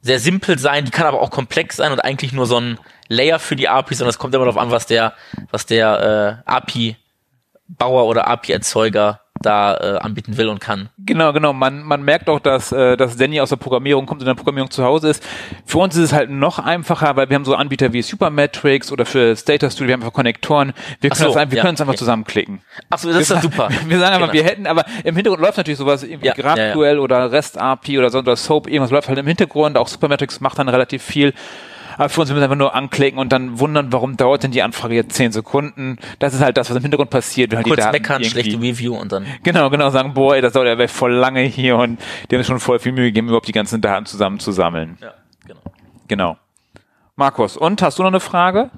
[0.00, 2.78] sehr simpel sein, die kann aber auch komplex sein und eigentlich nur so ein
[3.08, 5.14] Layer für die API, sondern es kommt immer darauf an, was der,
[5.50, 10.88] was der äh, API-Bauer oder API-Erzeuger da äh, anbieten will und kann.
[10.98, 11.52] Genau, genau.
[11.52, 14.34] Man, man merkt auch, dass, äh, dass Danny aus der Programmierung kommt und in der
[14.34, 15.22] Programmierung zu Hause ist.
[15.64, 19.06] Für uns ist es halt noch einfacher, weil wir haben so Anbieter wie Supermetrics oder
[19.06, 20.72] für Stata Studio, wir haben einfach Konnektoren.
[21.00, 21.98] Wir können, so, das, wir ja, können es einfach okay.
[21.98, 22.60] zusammenklicken.
[22.90, 23.68] Ach so, das ist ja super.
[23.86, 24.44] Wir sagen einfach, genau.
[24.44, 27.98] wir hätten, aber im Hintergrund läuft natürlich sowas, irgendwie ja, GraphQL ja, oder REST API
[27.98, 29.76] oder so, oder Soap, irgendwas läuft halt im Hintergrund.
[29.78, 31.32] Auch Supermetrics macht dann relativ viel.
[31.98, 34.62] Aber für uns müssen wir einfach nur anklicken und dann wundern, warum dauert denn die
[34.62, 35.98] Anfrage jetzt zehn Sekunden.
[36.20, 37.54] Das ist halt das, was im Hintergrund passiert.
[37.54, 39.26] Halt Kurz meckern, schlechte Review und dann.
[39.42, 42.60] Genau, genau, sagen, boah, ey, das dauert ja voll lange hier und die haben schon
[42.60, 44.96] voll viel Mühe gegeben, überhaupt die ganzen Daten zusammenzusammeln.
[45.02, 45.60] Ja, genau.
[46.06, 46.36] Genau.
[47.16, 48.70] Markus, und hast du noch eine Frage?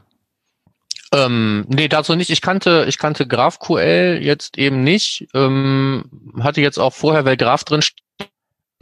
[1.13, 2.31] Ähm, nee, dazu nicht.
[2.31, 5.29] Ich kannte, ich kannte GraphQL jetzt eben nicht.
[5.35, 6.05] Ähm,
[6.41, 7.83] hatte jetzt auch vorher, weil Graph drin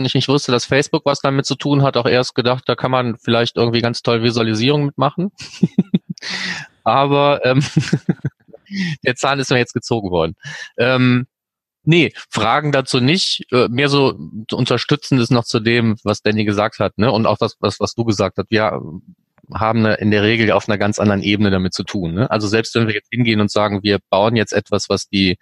[0.06, 2.90] ich nicht wusste, dass Facebook was damit zu tun hat, auch erst gedacht, da kann
[2.90, 5.32] man vielleicht irgendwie ganz toll Visualisierung mitmachen.
[6.84, 7.62] Aber ähm,
[9.04, 10.34] der Zahn ist mir jetzt gezogen worden.
[10.76, 11.26] Ähm,
[11.84, 13.46] nee, Fragen dazu nicht.
[13.52, 14.18] Äh, mehr so
[14.52, 17.12] unterstützend ist noch zu dem, was Danny gesagt hat, ne?
[17.12, 18.50] Und auch das, was, was du gesagt hast.
[18.50, 18.80] Wir
[19.54, 22.14] haben in der Regel auf einer ganz anderen Ebene damit zu tun.
[22.14, 22.30] Ne?
[22.30, 25.38] Also selbst wenn wir jetzt hingehen und sagen, wir bauen jetzt etwas, was die,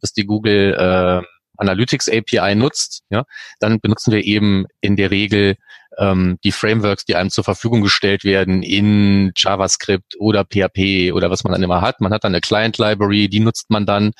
[0.00, 1.26] was die Google äh,
[1.60, 3.24] Analytics API nutzt, ja,
[3.58, 5.56] dann benutzen wir eben in der Regel
[5.98, 11.44] ähm, die Frameworks, die einem zur Verfügung gestellt werden in JavaScript oder PHP oder was
[11.44, 12.00] man dann immer hat.
[12.00, 14.12] Man hat dann eine Client Library, die nutzt man dann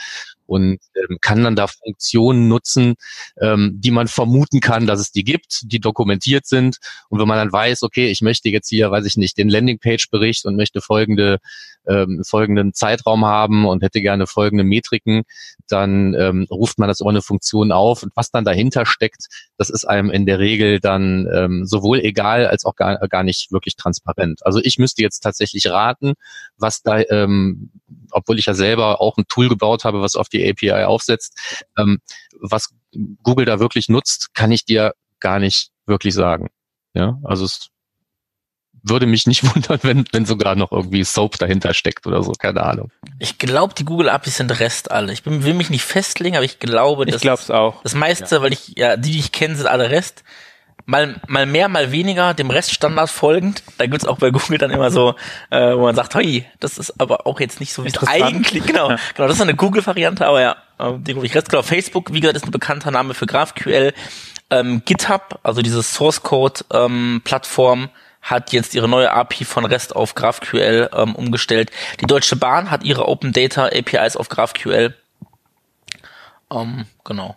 [0.46, 2.94] und ähm, kann dann da Funktionen nutzen,
[3.40, 6.78] ähm, die man vermuten kann, dass es die gibt, die dokumentiert sind.
[7.08, 10.46] Und wenn man dann weiß, okay, ich möchte jetzt hier, weiß ich nicht, den Landingpage-Bericht
[10.46, 11.38] und möchte folgende
[11.86, 15.22] ähm, folgenden Zeitraum haben und hätte gerne folgende Metriken,
[15.68, 18.02] dann ähm, ruft man das über eine Funktion auf.
[18.02, 22.46] Und was dann dahinter steckt, das ist einem in der Regel dann ähm, sowohl egal
[22.46, 24.44] als auch gar, gar nicht wirklich transparent.
[24.44, 26.14] Also ich müsste jetzt tatsächlich raten,
[26.56, 27.70] was da, ähm,
[28.10, 31.38] obwohl ich ja selber auch ein Tool gebaut habe, was auf die API aufsetzt,
[31.78, 32.00] ähm,
[32.40, 32.70] was
[33.22, 36.48] Google da wirklich nutzt, kann ich dir gar nicht wirklich sagen.
[36.94, 37.70] Ja, also es
[38.82, 42.62] würde mich nicht wundern, wenn, wenn sogar noch irgendwie Soap dahinter steckt oder so, keine
[42.62, 42.90] Ahnung.
[43.18, 45.12] Ich glaube, die Google APIs sind Rest alle.
[45.12, 47.82] Ich bin, will mich nicht festlegen, aber ich glaube, ich glaube es auch.
[47.82, 48.42] Das meiste, ja.
[48.42, 50.24] weil ich ja die, die ich kenne, sind alle Rest
[50.90, 53.62] mal, mal mehr, mal weniger, dem Reststandard folgend.
[53.78, 55.14] Da gibt's auch bei Google dann immer so,
[55.50, 58.66] äh, wo man sagt, hey, das ist aber auch jetzt nicht so, wie es eigentlich,
[58.66, 58.96] genau, ja.
[59.14, 62.36] genau, das ist eine Google-Variante, aber ja, äh, den ich Rest, genau, Facebook, wie gesagt,
[62.36, 63.94] ist ein bekannter Name für GraphQL.
[64.50, 69.96] Ähm, GitHub, also diese Source Code ähm, Plattform, hat jetzt ihre neue API von REST
[69.96, 71.70] auf GraphQL ähm, umgestellt.
[72.00, 74.94] Die Deutsche Bahn hat ihre Open Data APIs auf GraphQL.
[76.52, 77.36] Ähm, genau.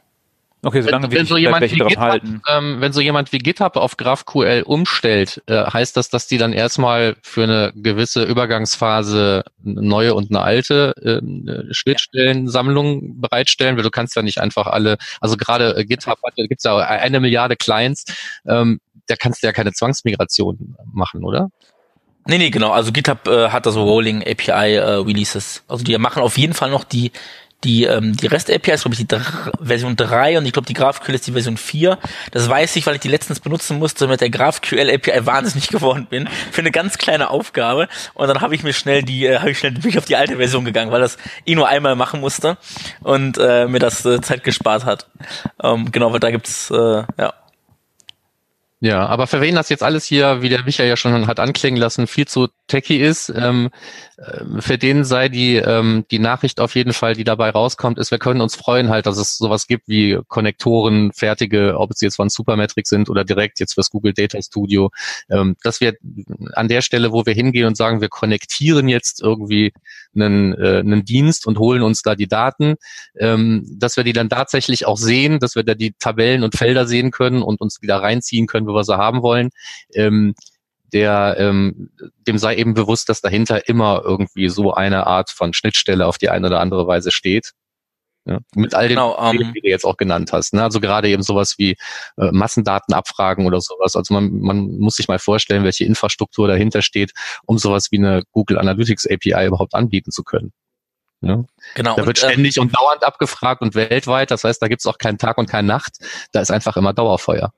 [0.65, 2.41] Okay, solange wenn, wenn so jemand wie GitHub, halten.
[2.49, 6.53] Ähm, wenn so jemand wie GitHub auf GraphQL umstellt, äh, heißt das, dass die dann
[6.53, 13.91] erstmal für eine gewisse Übergangsphase eine neue und eine alte äh, Schnittstellensammlung bereitstellen, weil du
[13.91, 18.05] kannst ja nicht einfach alle, also gerade äh, GitHub hat, gibt's ja eine Milliarde Clients,
[18.47, 21.49] ähm, da kannst du ja keine Zwangsmigration machen, oder?
[22.25, 22.71] Nee, nee, genau.
[22.71, 25.63] Also GitHub äh, hat da so Rolling API äh, Releases.
[25.67, 27.11] Also die machen auf jeden Fall noch die
[27.63, 29.17] die, ähm, die REST-API ist, glaube ich, die
[29.61, 31.97] Version 3 und ich glaube, die GraphQL ist die Version 4.
[32.31, 36.27] Das weiß ich, weil ich die letztens benutzen musste, mit der GraphQL-API wahnsinnig geworden bin.
[36.51, 37.87] Für eine ganz kleine Aufgabe.
[38.13, 40.15] Und dann habe ich mir schnell die, äh, habe ich schnell bin ich auf die
[40.15, 42.57] alte Version gegangen, weil das eh nur einmal machen musste
[43.01, 45.07] und äh, mir das äh, Zeit gespart hat.
[45.61, 47.33] Ähm, genau, weil da gibt's äh, ja
[48.83, 51.79] Ja, aber für wen das jetzt alles hier, wie der Michael ja schon hat anklingen
[51.79, 53.69] lassen, viel zu techy ist, ähm,
[54.17, 58.11] äh, für den sei die, ähm, die Nachricht auf jeden Fall, die dabei rauskommt, ist,
[58.11, 62.17] wir können uns freuen halt, dass es sowas gibt wie Konnektoren, fertige, ob es jetzt
[62.17, 64.91] von Supermetric sind oder direkt jetzt fürs Google Data Studio,
[65.29, 65.93] ähm, dass wir
[66.51, 69.71] an der Stelle, wo wir hingehen und sagen, wir konnektieren jetzt irgendwie
[70.15, 72.75] einen, äh, einen Dienst und holen uns da die Daten,
[73.19, 76.87] ähm, dass wir die dann tatsächlich auch sehen, dass wir da die Tabellen und Felder
[76.87, 79.49] sehen können und uns wieder reinziehen können, wo wir sie haben wollen.
[79.93, 80.35] Ähm,
[80.93, 81.89] der ähm,
[82.27, 86.29] dem sei eben bewusst, dass dahinter immer irgendwie so eine Art von Schnittstelle auf die
[86.29, 87.53] eine oder andere Weise steht.
[88.25, 90.53] Ja, mit all den Genau, ähm, Problemen, die du jetzt auch genannt hast.
[90.53, 90.63] Ne?
[90.63, 91.71] Also gerade eben sowas wie
[92.17, 93.97] äh, Massendatenabfragen oder sowas.
[93.97, 97.11] Also man, man muss sich mal vorstellen, welche Infrastruktur dahinter steht,
[97.45, 100.53] um sowas wie eine Google Analytics API überhaupt anbieten zu können.
[101.19, 101.43] Ja?
[101.75, 101.95] Genau.
[101.95, 104.31] Da wird und, ähm, ständig und dauernd abgefragt und weltweit.
[104.31, 105.97] Das heißt, da gibt's auch keinen Tag und keine Nacht.
[106.31, 107.51] Da ist einfach immer Dauerfeuer.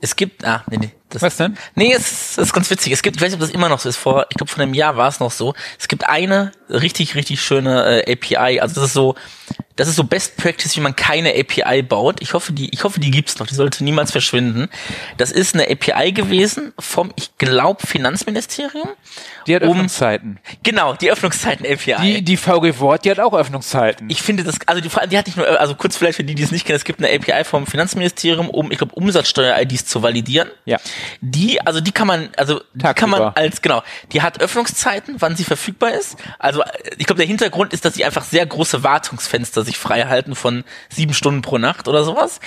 [0.00, 1.56] es gibt, ah, nee, nee, das, Was denn?
[1.74, 2.92] Nee, es ist, es ist ganz witzig.
[2.92, 4.62] Es gibt, ich weiß nicht, ob das immer noch so ist, vor, ich glaube, vor
[4.62, 5.54] einem Jahr war es noch so.
[5.78, 8.60] Es gibt eine richtig, richtig schöne äh, API.
[8.60, 9.14] Also das ist so,
[9.76, 12.20] das ist so Best Practice, wie man keine API baut.
[12.22, 13.46] Ich hoffe, die, ich hoffe, die gibt's noch.
[13.46, 14.68] Die sollte niemals verschwinden.
[15.18, 18.88] Das ist eine API gewesen vom, ich glaube, Finanzministerium.
[19.46, 20.40] Die hat Um- Öffnungszeiten.
[20.64, 21.96] Genau, die Öffnungszeiten-API.
[22.02, 24.10] Die, die VG Wort, die hat auch Öffnungszeiten.
[24.10, 26.34] Ich finde das, also die, Frage- die hat nicht nur, also kurz vielleicht für die,
[26.34, 30.02] die es nicht kennen, es gibt eine API vom Finanzministerium, um, ich glaube, Umsatzsteuer-IDs zu
[30.02, 30.48] validieren.
[30.64, 30.78] ja.
[31.20, 33.82] Die, also die kann man, also die kann man als, genau,
[34.12, 36.16] die hat Öffnungszeiten, wann sie verfügbar ist.
[36.38, 36.66] Also äh,
[36.98, 40.64] ich glaube, der Hintergrund ist, dass sie einfach sehr große Wartungsfenster sich frei halten von
[40.88, 42.40] sieben Stunden pro Nacht oder sowas.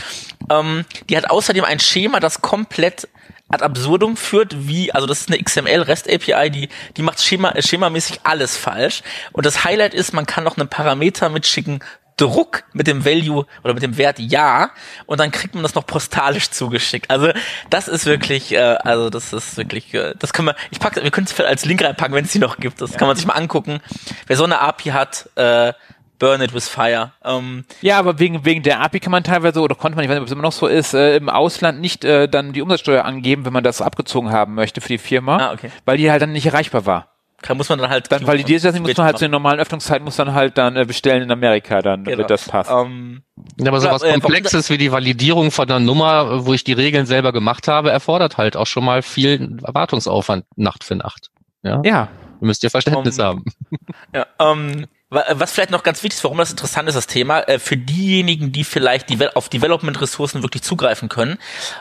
[0.50, 3.08] Ähm, die hat außerdem ein Schema, das komplett
[3.50, 8.22] ad absurdum führt, wie, also das ist eine XML-REST-API, die, die macht Schema, äh, schemamäßig
[8.24, 9.02] alles falsch.
[9.32, 11.80] Und das Highlight ist, man kann noch einen Parameter mitschicken,
[12.20, 14.72] Druck mit dem Value oder mit dem Wert ja
[15.06, 17.10] und dann kriegt man das noch postalisch zugeschickt.
[17.10, 17.32] Also
[17.70, 21.12] das ist wirklich, äh, also das ist wirklich, äh, das können wir, ich packe, wir
[21.12, 22.82] können es als Link reinpacken, wenn es die noch gibt.
[22.82, 23.80] Das kann man sich mal angucken.
[24.28, 25.74] Wer so eine API hat, äh,
[26.20, 27.14] burn it with fire.
[27.24, 30.16] Ähm, Ja, aber wegen, wegen der API kann man teilweise, oder konnte man, ich weiß
[30.16, 33.06] nicht, ob es immer noch so ist, äh, im Ausland nicht äh, dann die Umsatzsteuer
[33.06, 35.72] angeben, wenn man das abgezogen haben möchte für die Firma, Ah, okay.
[35.86, 37.08] weil die halt dann nicht erreichbar war.
[37.42, 38.12] Kann, muss man dann halt.
[38.12, 40.76] Dann validiert das nicht, muss man halt zu den normalen Öffnungszeiten, muss dann halt dann
[40.76, 42.18] äh, bestellen in Amerika, dann Genau.
[42.20, 42.72] wird das passen.
[42.74, 43.22] Ähm,
[43.60, 47.06] Ja, aber sowas äh, Komplexes wie die Validierung von einer Nummer, wo ich die Regeln
[47.06, 51.30] selber gemacht habe, erfordert halt auch schon mal viel Erwartungsaufwand Nacht für Nacht.
[51.64, 52.08] Ja, ja.
[52.40, 53.44] müsst ihr Verständnis Um, haben.
[54.16, 57.42] Ja, ähm, wa- was vielleicht noch ganz wichtig ist, warum das interessant ist, das Thema,
[57.42, 61.38] äh, für diejenigen, die vielleicht die, auf Development-Ressourcen wirklich zugreifen können,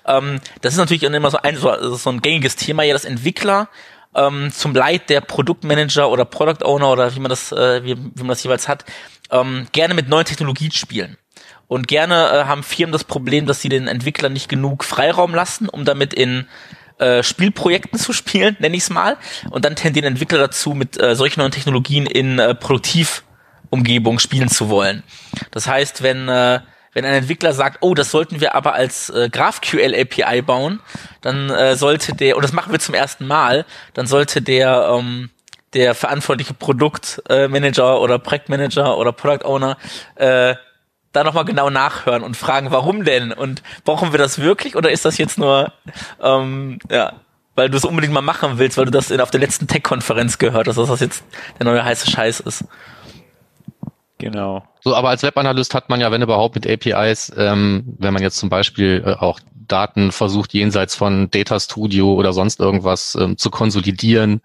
[0.06, 3.68] ähm, das ist natürlich immer so ein, so, so ein gängiges Thema, ja, dass Entwickler
[4.14, 8.20] ähm, zum Leid der Produktmanager oder Product Owner oder wie man das, äh, wie, wie
[8.22, 8.84] man das jeweils hat,
[9.30, 11.16] ähm, gerne mit neuen Technologien spielen.
[11.66, 15.68] Und gerne äh, haben Firmen das Problem, dass sie den Entwicklern nicht genug Freiraum lassen,
[15.68, 16.48] um damit in
[16.98, 19.18] äh, Spielprojekten zu spielen, nenne ich es mal.
[19.50, 24.68] Und dann tendieren Entwickler dazu, mit äh, solchen neuen Technologien in äh, Produktivumgebung spielen zu
[24.70, 25.02] wollen.
[25.50, 26.60] Das heißt, wenn äh,
[26.98, 30.80] wenn ein Entwickler sagt, oh, das sollten wir aber als äh, GraphQL API bauen,
[31.20, 35.30] dann äh, sollte der, und das machen wir zum ersten Mal, dann sollte der ähm,
[35.74, 39.76] der verantwortliche Produktmanager Manager oder Projektmanager oder Product Owner
[40.16, 40.56] äh,
[41.12, 43.32] da nochmal genau nachhören und fragen, warum denn?
[43.32, 45.72] Und brauchen wir das wirklich oder ist das jetzt nur,
[46.20, 47.12] ähm, ja,
[47.54, 50.38] weil du es unbedingt mal machen willst, weil du das in, auf der letzten Tech-Konferenz
[50.38, 51.22] gehört hast, dass das jetzt
[51.60, 52.64] der neue heiße Scheiß ist.
[54.18, 54.64] Genau.
[54.80, 58.38] So, aber als Webanalyst hat man ja, wenn überhaupt, mit APIs, ähm, wenn man jetzt
[58.38, 63.50] zum Beispiel äh, auch Daten versucht, jenseits von Data Studio oder sonst irgendwas ähm, zu
[63.50, 64.40] konsolidieren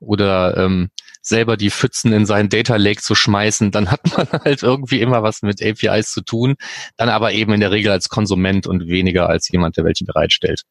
[0.00, 0.90] oder ähm,
[1.22, 5.22] selber die Pfützen in seinen Data Lake zu schmeißen, dann hat man halt irgendwie immer
[5.22, 6.54] was mit APIs zu tun,
[6.96, 10.62] dann aber eben in der Regel als Konsument und weniger als jemand, der welche bereitstellt.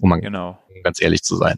[0.00, 0.58] Um Genau.
[0.82, 1.56] ganz ehrlich zu sein.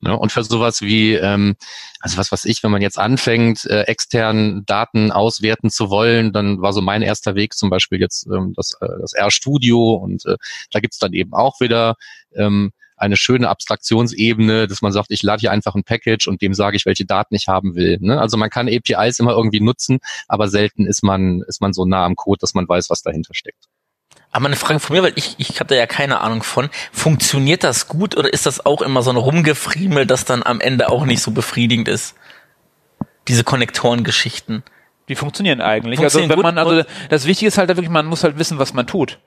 [0.00, 0.16] Ne?
[0.18, 1.56] Und für sowas wie, ähm,
[2.00, 6.60] also was weiß ich, wenn man jetzt anfängt, äh, extern Daten auswerten zu wollen, dann
[6.60, 10.36] war so mein erster Weg zum Beispiel jetzt ähm, das, äh, das R-Studio und äh,
[10.70, 11.94] da gibt's dann eben auch wieder
[12.34, 16.54] ähm, eine schöne Abstraktionsebene, dass man sagt, ich lade hier einfach ein Package und dem
[16.54, 17.98] sage ich, welche Daten ich haben will.
[18.00, 18.20] Ne?
[18.20, 22.04] Also man kann APIs immer irgendwie nutzen, aber selten ist man, ist man so nah
[22.04, 23.66] am Code, dass man weiß, was dahinter steckt.
[24.34, 26.68] Aber eine Frage von mir, weil ich, ich habe da ja keine Ahnung von.
[26.90, 30.88] Funktioniert das gut oder ist das auch immer so ein Rumgefriemel, das dann am Ende
[30.88, 32.16] auch nicht so befriedigend ist?
[33.28, 34.64] Diese Konnektorengeschichten.
[35.08, 36.00] Die funktionieren eigentlich.
[36.00, 38.74] Funktionieren also wenn man, also das Wichtige ist halt wirklich, man muss halt wissen, was
[38.74, 39.20] man tut.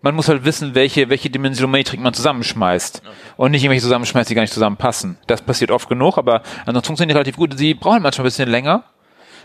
[0.00, 3.02] Man muss halt wissen, welche, welche Dimensionometrik man zusammenschmeißt.
[3.36, 5.18] Und nicht irgendwelche zusammenschmeißt, die gar nicht zusammenpassen.
[5.26, 7.58] Das passiert oft genug, aber ansonsten funktioniert die relativ gut.
[7.58, 8.84] Sie brauchen manchmal ein bisschen länger.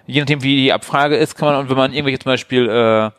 [0.07, 3.11] Je nachdem, wie die Abfrage ist, kann man, und wenn man irgendwelche zum Beispiel, äh,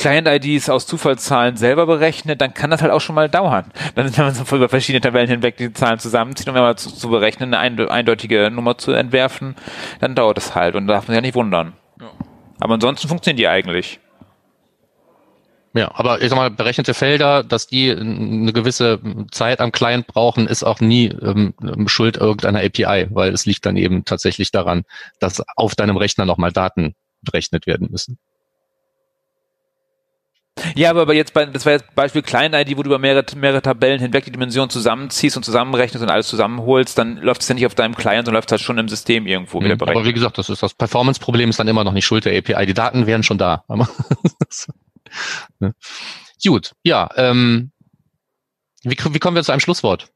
[0.00, 3.66] Client-IDs aus Zufallszahlen selber berechnet, dann kann das halt auch schon mal dauern.
[3.94, 7.10] Dann, wenn man so über verschiedene Tabellen hinweg die Zahlen zusammenzieht, um mal zu, zu
[7.10, 9.56] berechnen, eine eindeutige Nummer zu entwerfen,
[10.00, 11.74] dann dauert es halt und da darf man sich ja nicht wundern.
[12.00, 12.10] Ja.
[12.60, 14.00] Aber ansonsten funktionieren die eigentlich.
[15.74, 20.46] Ja, aber ich sag mal, berechnete Felder, dass die eine gewisse Zeit am Client brauchen,
[20.46, 21.52] ist auch nie ähm,
[21.86, 24.84] Schuld irgendeiner API, weil es liegt dann eben tatsächlich daran,
[25.20, 28.18] dass auf deinem Rechner nochmal Daten berechnet werden müssen.
[30.74, 34.00] Ja, aber jetzt bei, das war jetzt Beispiel Client-ID, wo du über mehrere, mehrere Tabellen
[34.00, 37.74] hinweg die Dimension zusammenziehst und zusammenrechnest und alles zusammenholst, dann läuft es ja nicht auf
[37.74, 39.96] deinem Client, sondern läuft halt schon im System irgendwo mhm, wieder berechnet.
[39.96, 42.66] Aber wie gesagt, das ist das Performance-Problem ist dann immer noch nicht Schuld der API.
[42.66, 43.64] Die Daten wären schon da.
[45.58, 45.74] ne?
[46.44, 47.08] Gut, ja.
[47.16, 47.72] Ähm,
[48.82, 50.08] wie, wie kommen wir zu einem Schlusswort?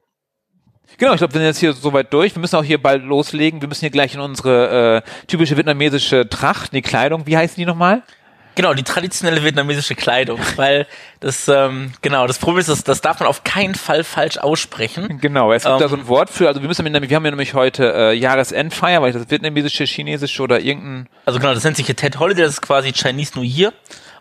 [0.98, 2.34] Genau, ich glaube, wir sind jetzt hier soweit durch.
[2.34, 3.60] Wir müssen auch hier bald loslegen.
[3.60, 7.66] Wir müssen hier gleich in unsere äh, typische vietnamesische Tracht, die Kleidung, wie heißen die
[7.66, 8.02] nochmal?
[8.54, 10.86] Genau, die traditionelle vietnamesische Kleidung, weil
[11.20, 15.18] das, ähm, genau, das Problem ist, das, das darf man auf keinen Fall falsch aussprechen.
[15.20, 17.24] Genau, es gibt ähm, da so ein Wort für, also wir müssen nämlich, wir haben
[17.24, 21.08] ja nämlich heute äh, Jahresendfeier, weil das vietnamesische, chinesische oder irgendein...
[21.24, 23.72] Also genau, das nennt sich hier Tet Holiday, das ist quasi Chinese New Year.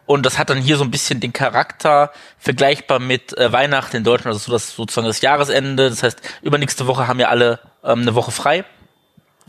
[0.05, 4.03] Und das hat dann hier so ein bisschen den Charakter vergleichbar mit äh, Weihnachten in
[4.03, 5.89] Deutschland, also so das sozusagen das Jahresende.
[5.89, 8.65] Das heißt, übernächste Woche haben ja alle ähm, eine Woche frei,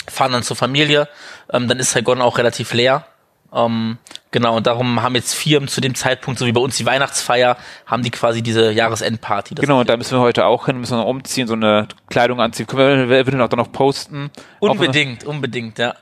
[0.09, 1.09] fahren dann zur Familie.
[1.53, 3.05] Ähm, dann ist Saigon auch relativ leer.
[3.53, 3.99] Ähm,
[4.35, 7.57] genau, und darum haben jetzt Firmen zu dem Zeitpunkt, so wie bei uns die Weihnachtsfeier,
[7.87, 9.55] haben die quasi diese Jahresendparty.
[9.55, 12.41] Genau, und da müssen wir heute auch hin, müssen wir noch umziehen, so eine Kleidung
[12.41, 12.66] anziehen.
[12.66, 14.30] Können wir, wir auch dann noch posten?
[14.59, 15.95] Unbedingt, unbedingt, ja.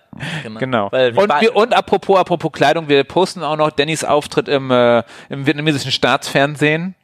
[0.42, 0.58] Genau.
[0.58, 0.86] genau.
[0.86, 5.46] und, wir, und apropos, apropos Kleidung, wir posten auch noch Dannys Auftritt im, äh, im
[5.46, 6.94] vietnamesischen Staatsfernsehen.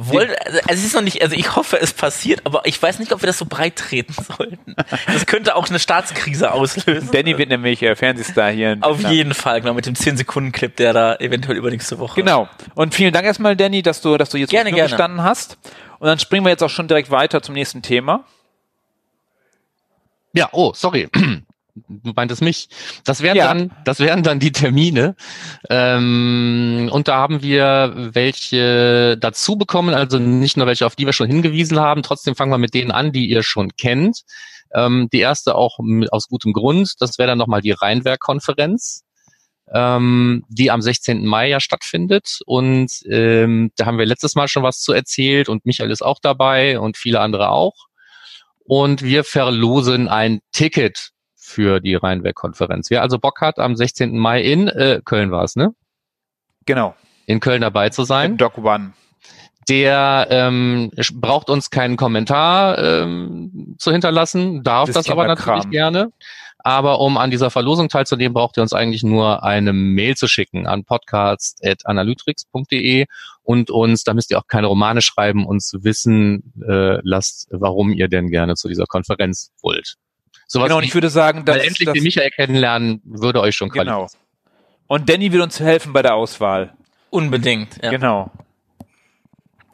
[0.00, 3.12] Wollen, also es ist noch nicht, also ich hoffe, es passiert, aber ich weiß nicht,
[3.12, 4.76] ob wir das so breit treten sollten.
[5.06, 7.10] Das könnte auch eine Staatskrise auslösen.
[7.10, 8.78] Danny wird nämlich äh, Fernsehstar hier.
[8.80, 12.20] Auf jeden Fall, genau, mit dem 10-Sekunden-Clip, der da eventuell übernächste Woche.
[12.20, 12.48] Genau.
[12.76, 14.88] Und vielen Dank erstmal, Danny, dass du, dass du jetzt gerne, gerne.
[14.88, 15.58] gestanden hast.
[15.98, 18.24] Und dann springen wir jetzt auch schon direkt weiter zum nächsten Thema.
[20.32, 21.08] Ja, oh, sorry
[21.88, 22.68] du meintest mich.
[23.04, 23.48] Das wären ja.
[23.48, 25.14] dann, das wären dann die Termine.
[25.70, 31.12] Ähm, und da haben wir welche dazu bekommen, also nicht nur welche, auf die wir
[31.12, 32.02] schon hingewiesen haben.
[32.02, 34.22] Trotzdem fangen wir mit denen an, die ihr schon kennt.
[34.74, 35.78] Ähm, die erste auch
[36.10, 36.94] aus gutem Grund.
[37.00, 39.04] Das wäre dann nochmal die Rheinwerk-Konferenz.
[39.72, 41.26] Ähm, die am 16.
[41.26, 42.38] Mai ja stattfindet.
[42.46, 46.20] Und ähm, da haben wir letztes Mal schon was zu erzählt und Michael ist auch
[46.22, 47.74] dabei und viele andere auch.
[48.64, 51.10] Und wir verlosen ein Ticket
[51.48, 52.90] für die Rheinwerk-Konferenz.
[52.90, 54.16] Wer also Bock hat, am 16.
[54.16, 55.74] Mai in äh, Köln war es, ne?
[56.66, 56.94] Genau.
[57.26, 58.36] In Köln dabei zu sein.
[58.36, 58.92] Doc One.
[59.68, 65.70] Der ähm, braucht uns keinen Kommentar ähm, zu hinterlassen, darf das, das aber natürlich Kram.
[65.70, 66.12] gerne.
[66.58, 70.66] Aber um an dieser Verlosung teilzunehmen, braucht ihr uns eigentlich nur eine Mail zu schicken
[70.66, 73.06] an podcast.analytrix.de
[73.42, 78.08] und uns, da müsst ihr auch keine Romane schreiben, uns wissen äh, lasst, warum ihr
[78.08, 79.96] denn gerne zu dieser Konferenz wollt.
[80.50, 83.54] Sowas genau, und ich würde sagen, dass, weil endlich dass, den Michael kennenlernen würde euch
[83.54, 84.08] schon Genau.
[84.86, 86.72] Und Danny will uns helfen bei der Auswahl.
[87.10, 87.90] Unbedingt, ja.
[87.90, 88.30] Genau.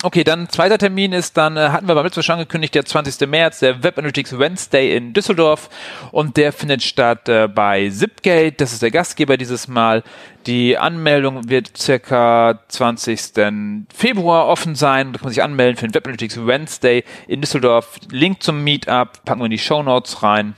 [0.05, 3.27] Okay, dann zweiter Termin ist dann, äh, hatten wir beim letzten schon angekündigt, der 20.
[3.27, 5.71] März, der Web Analytics Wednesday in Düsseldorf
[6.13, 10.03] und der findet statt äh, bei Zipgate, das ist der Gastgeber dieses Mal.
[10.47, 13.87] Die Anmeldung wird circa 20.
[13.95, 17.99] Februar offen sein, da kann man sich anmelden für den Web Analytics Wednesday in Düsseldorf.
[18.11, 20.55] Link zum Meetup packen wir in die Show Notes rein.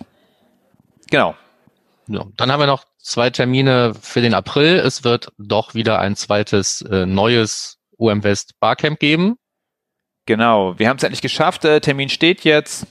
[1.09, 1.37] Genau.
[2.09, 4.75] Ja, dann haben wir noch zwei Termine für den April.
[4.81, 9.37] Es wird doch wieder ein zweites äh, neues UM West Barcamp geben.
[10.27, 11.65] Genau, wir haben es endlich geschafft.
[11.65, 12.87] Der Termin steht jetzt.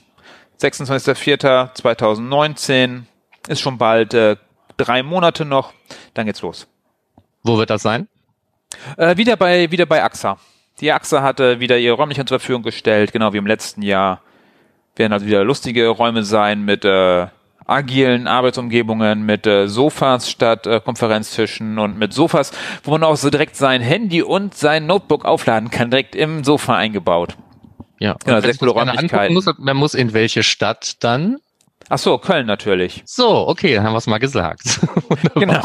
[0.62, 3.04] 26.04.2019.
[3.48, 4.36] Ist schon bald äh,
[4.78, 5.74] drei Monate noch.
[6.14, 6.68] Dann geht's los.
[7.44, 8.08] Wo wird das sein?
[8.98, 10.38] Äh, wieder bei wieder bei AXA.
[10.80, 14.22] Die AXA hatte wieder ihre Räumlichkeiten zur Verfügung gestellt, genau wie im letzten Jahr.
[14.96, 17.28] Werden also wieder lustige Räume sein mit äh,
[17.66, 22.52] agilen Arbeitsumgebungen mit äh, Sofas statt äh, Konferenztischen und mit Sofas,
[22.84, 26.76] wo man auch so direkt sein Handy und sein Notebook aufladen kann, direkt im Sofa
[26.76, 27.36] eingebaut.
[28.00, 29.34] Ja, genau, sehr coole Räumlichkeiten.
[29.34, 31.38] Muss, man muss in welche Stadt dann?
[31.88, 33.04] Ach so, Köln natürlich.
[33.06, 34.80] So, okay, dann haben wir es mal gesagt.
[35.36, 35.62] genau.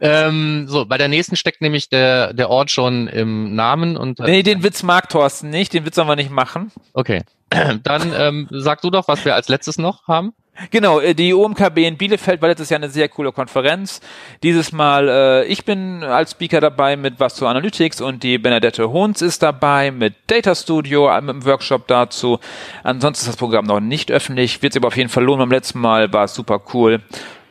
[0.00, 4.20] Ähm, so, bei der nächsten steckt nämlich der, der Ort schon im Namen und.
[4.20, 6.70] Nee, den Witz mag Thorsten nicht, den Witz sollen wir nicht machen.
[6.92, 7.22] Okay.
[7.82, 10.34] Dann ähm, sag du doch, was wir als letztes noch haben.
[10.70, 14.00] Genau, äh, die OMKB in Bielefeld war letztes Jahr eine sehr coole Konferenz.
[14.42, 18.90] Dieses Mal, äh, ich bin als Speaker dabei mit was zu Analytics und die Benedette
[18.90, 22.40] Hohns ist dabei mit Data Studio, mit einem Workshop dazu.
[22.82, 25.40] Ansonsten ist das Programm noch nicht öffentlich, wird es aber auf jeden Fall lohnen.
[25.40, 27.00] Beim letzten Mal war es super cool.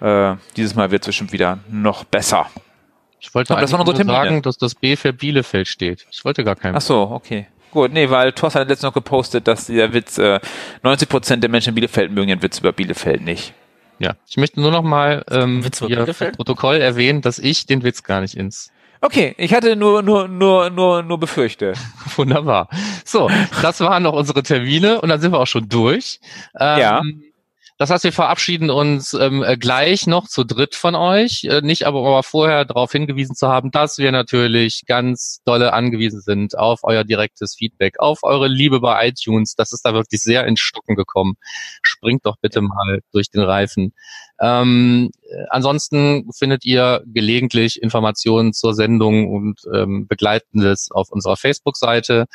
[0.02, 2.48] Äh, dieses Mal wird es bestimmt wieder noch besser.
[3.20, 6.06] Ich wollte Aber das nur sagen, dass das B für Bielefeld steht.
[6.12, 6.76] Ich wollte gar keinen.
[6.76, 7.48] Ach so, okay.
[7.72, 10.40] Gut, nee, weil Thorsten hat letztens noch gepostet, dass der Witz, äh,
[10.84, 13.54] 90% der Menschen in Bielefeld mögen den Witz über Bielefeld nicht.
[14.00, 16.36] Ja, ich möchte nur noch mal ähm, Witz über hier Bielefeld?
[16.38, 20.72] Protokoll erwähnen, dass ich den Witz gar nicht ins Okay, ich hatte nur, nur, nur,
[20.72, 21.74] nur, nur befürchte.
[22.16, 22.68] Wunderbar.
[23.06, 23.30] So,
[23.62, 26.20] das waren noch unsere Termine und dann sind wir auch schon durch.
[26.60, 27.02] Ähm, Ja.
[27.78, 31.44] Das heißt, wir verabschieden uns ähm, äh, gleich noch zu dritt von euch.
[31.44, 36.22] Äh, nicht aber, aber vorher darauf hingewiesen zu haben, dass wir natürlich ganz dolle angewiesen
[36.22, 39.54] sind auf euer direktes Feedback, auf eure Liebe bei iTunes.
[39.56, 41.36] Das ist da wirklich sehr ins Stocken gekommen.
[41.98, 43.94] Springt doch bitte mal durch den Reifen.
[44.40, 52.26] Ähm, äh, ansonsten findet ihr gelegentlich Informationen zur Sendung und ähm, Begleitendes auf unserer Facebook-Seite.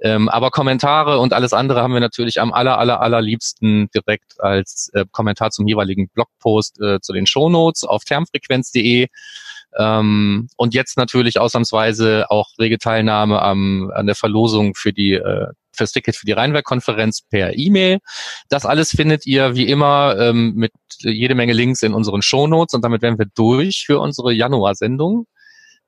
[0.00, 4.90] Ähm, aber Kommentare und alles andere haben wir natürlich am aller, aller, allerliebsten direkt als
[4.94, 9.08] äh, Kommentar zum jeweiligen Blogpost äh, zu den Shownotes auf termfrequenz.de.
[9.78, 15.46] Ähm, und jetzt natürlich ausnahmsweise auch rege Teilnahme am, an der Verlosung für die äh,
[15.74, 17.98] fürs Ticket für die Rheinwerk-Konferenz per E-Mail.
[18.48, 22.84] Das alles findet ihr wie immer ähm, mit jede Menge Links in unseren Shownotes und
[22.84, 25.26] damit wären wir durch für unsere Januar-Sendung.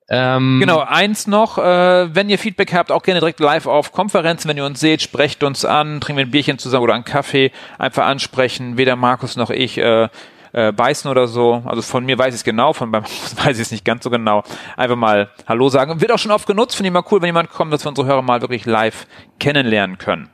[0.09, 4.49] Ähm, Genau, eins noch, äh, wenn ihr Feedback habt, auch gerne direkt live auf Konferenzen,
[4.51, 7.53] wenn ihr uns seht, sprecht uns an, trinken wir ein Bierchen zusammen oder einen Kaffee,
[7.79, 10.09] einfach ansprechen, weder Markus noch ich äh,
[10.55, 11.63] äh, beißen oder so.
[11.65, 13.05] Also von mir weiß ich es genau, von beim
[13.45, 14.43] weiß ich es nicht ganz so genau.
[14.77, 16.01] Einfach mal Hallo sagen.
[16.01, 18.07] Wird auch schon oft genutzt, finde ich mal cool, wenn jemand kommt, dass wir unsere
[18.07, 19.07] Hörer mal wirklich live
[19.39, 20.31] kennenlernen können.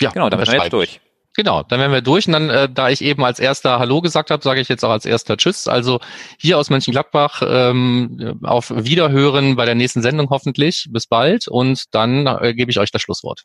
[0.00, 1.00] Ja, Genau, damit sind wir jetzt durch.
[1.34, 4.30] Genau, dann wären wir durch und dann, äh, da ich eben als erster Hallo gesagt
[4.30, 5.68] habe, sage ich jetzt auch als erster Tschüss.
[5.68, 6.00] Also
[6.38, 10.88] hier aus Mönchengladbach ähm, auf Wiederhören bei der nächsten Sendung hoffentlich.
[10.90, 13.44] Bis bald und dann äh, gebe ich euch das Schlusswort.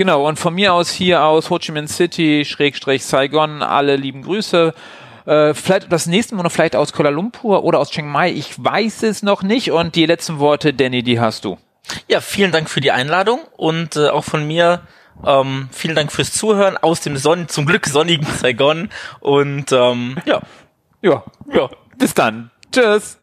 [0.00, 4.22] Genau, und von mir aus hier aus Ho Chi Minh City, Schrägstrich Saigon, alle lieben
[4.22, 4.72] Grüße.
[5.26, 8.54] Äh, vielleicht das nächste Mal noch vielleicht aus Kuala Lumpur oder aus Chiang Mai, ich
[8.56, 9.72] weiß es noch nicht.
[9.72, 11.58] Und die letzten Worte, Danny, die hast du.
[12.08, 14.80] Ja, vielen Dank für die Einladung und äh, auch von mir
[15.26, 18.88] ähm, vielen Dank fürs Zuhören aus dem Sonn zum Glück sonnigen Saigon
[19.20, 20.40] und ähm, ja,
[21.02, 21.68] Ja, ja.
[21.98, 22.50] bis dann.
[22.72, 23.18] Tschüss.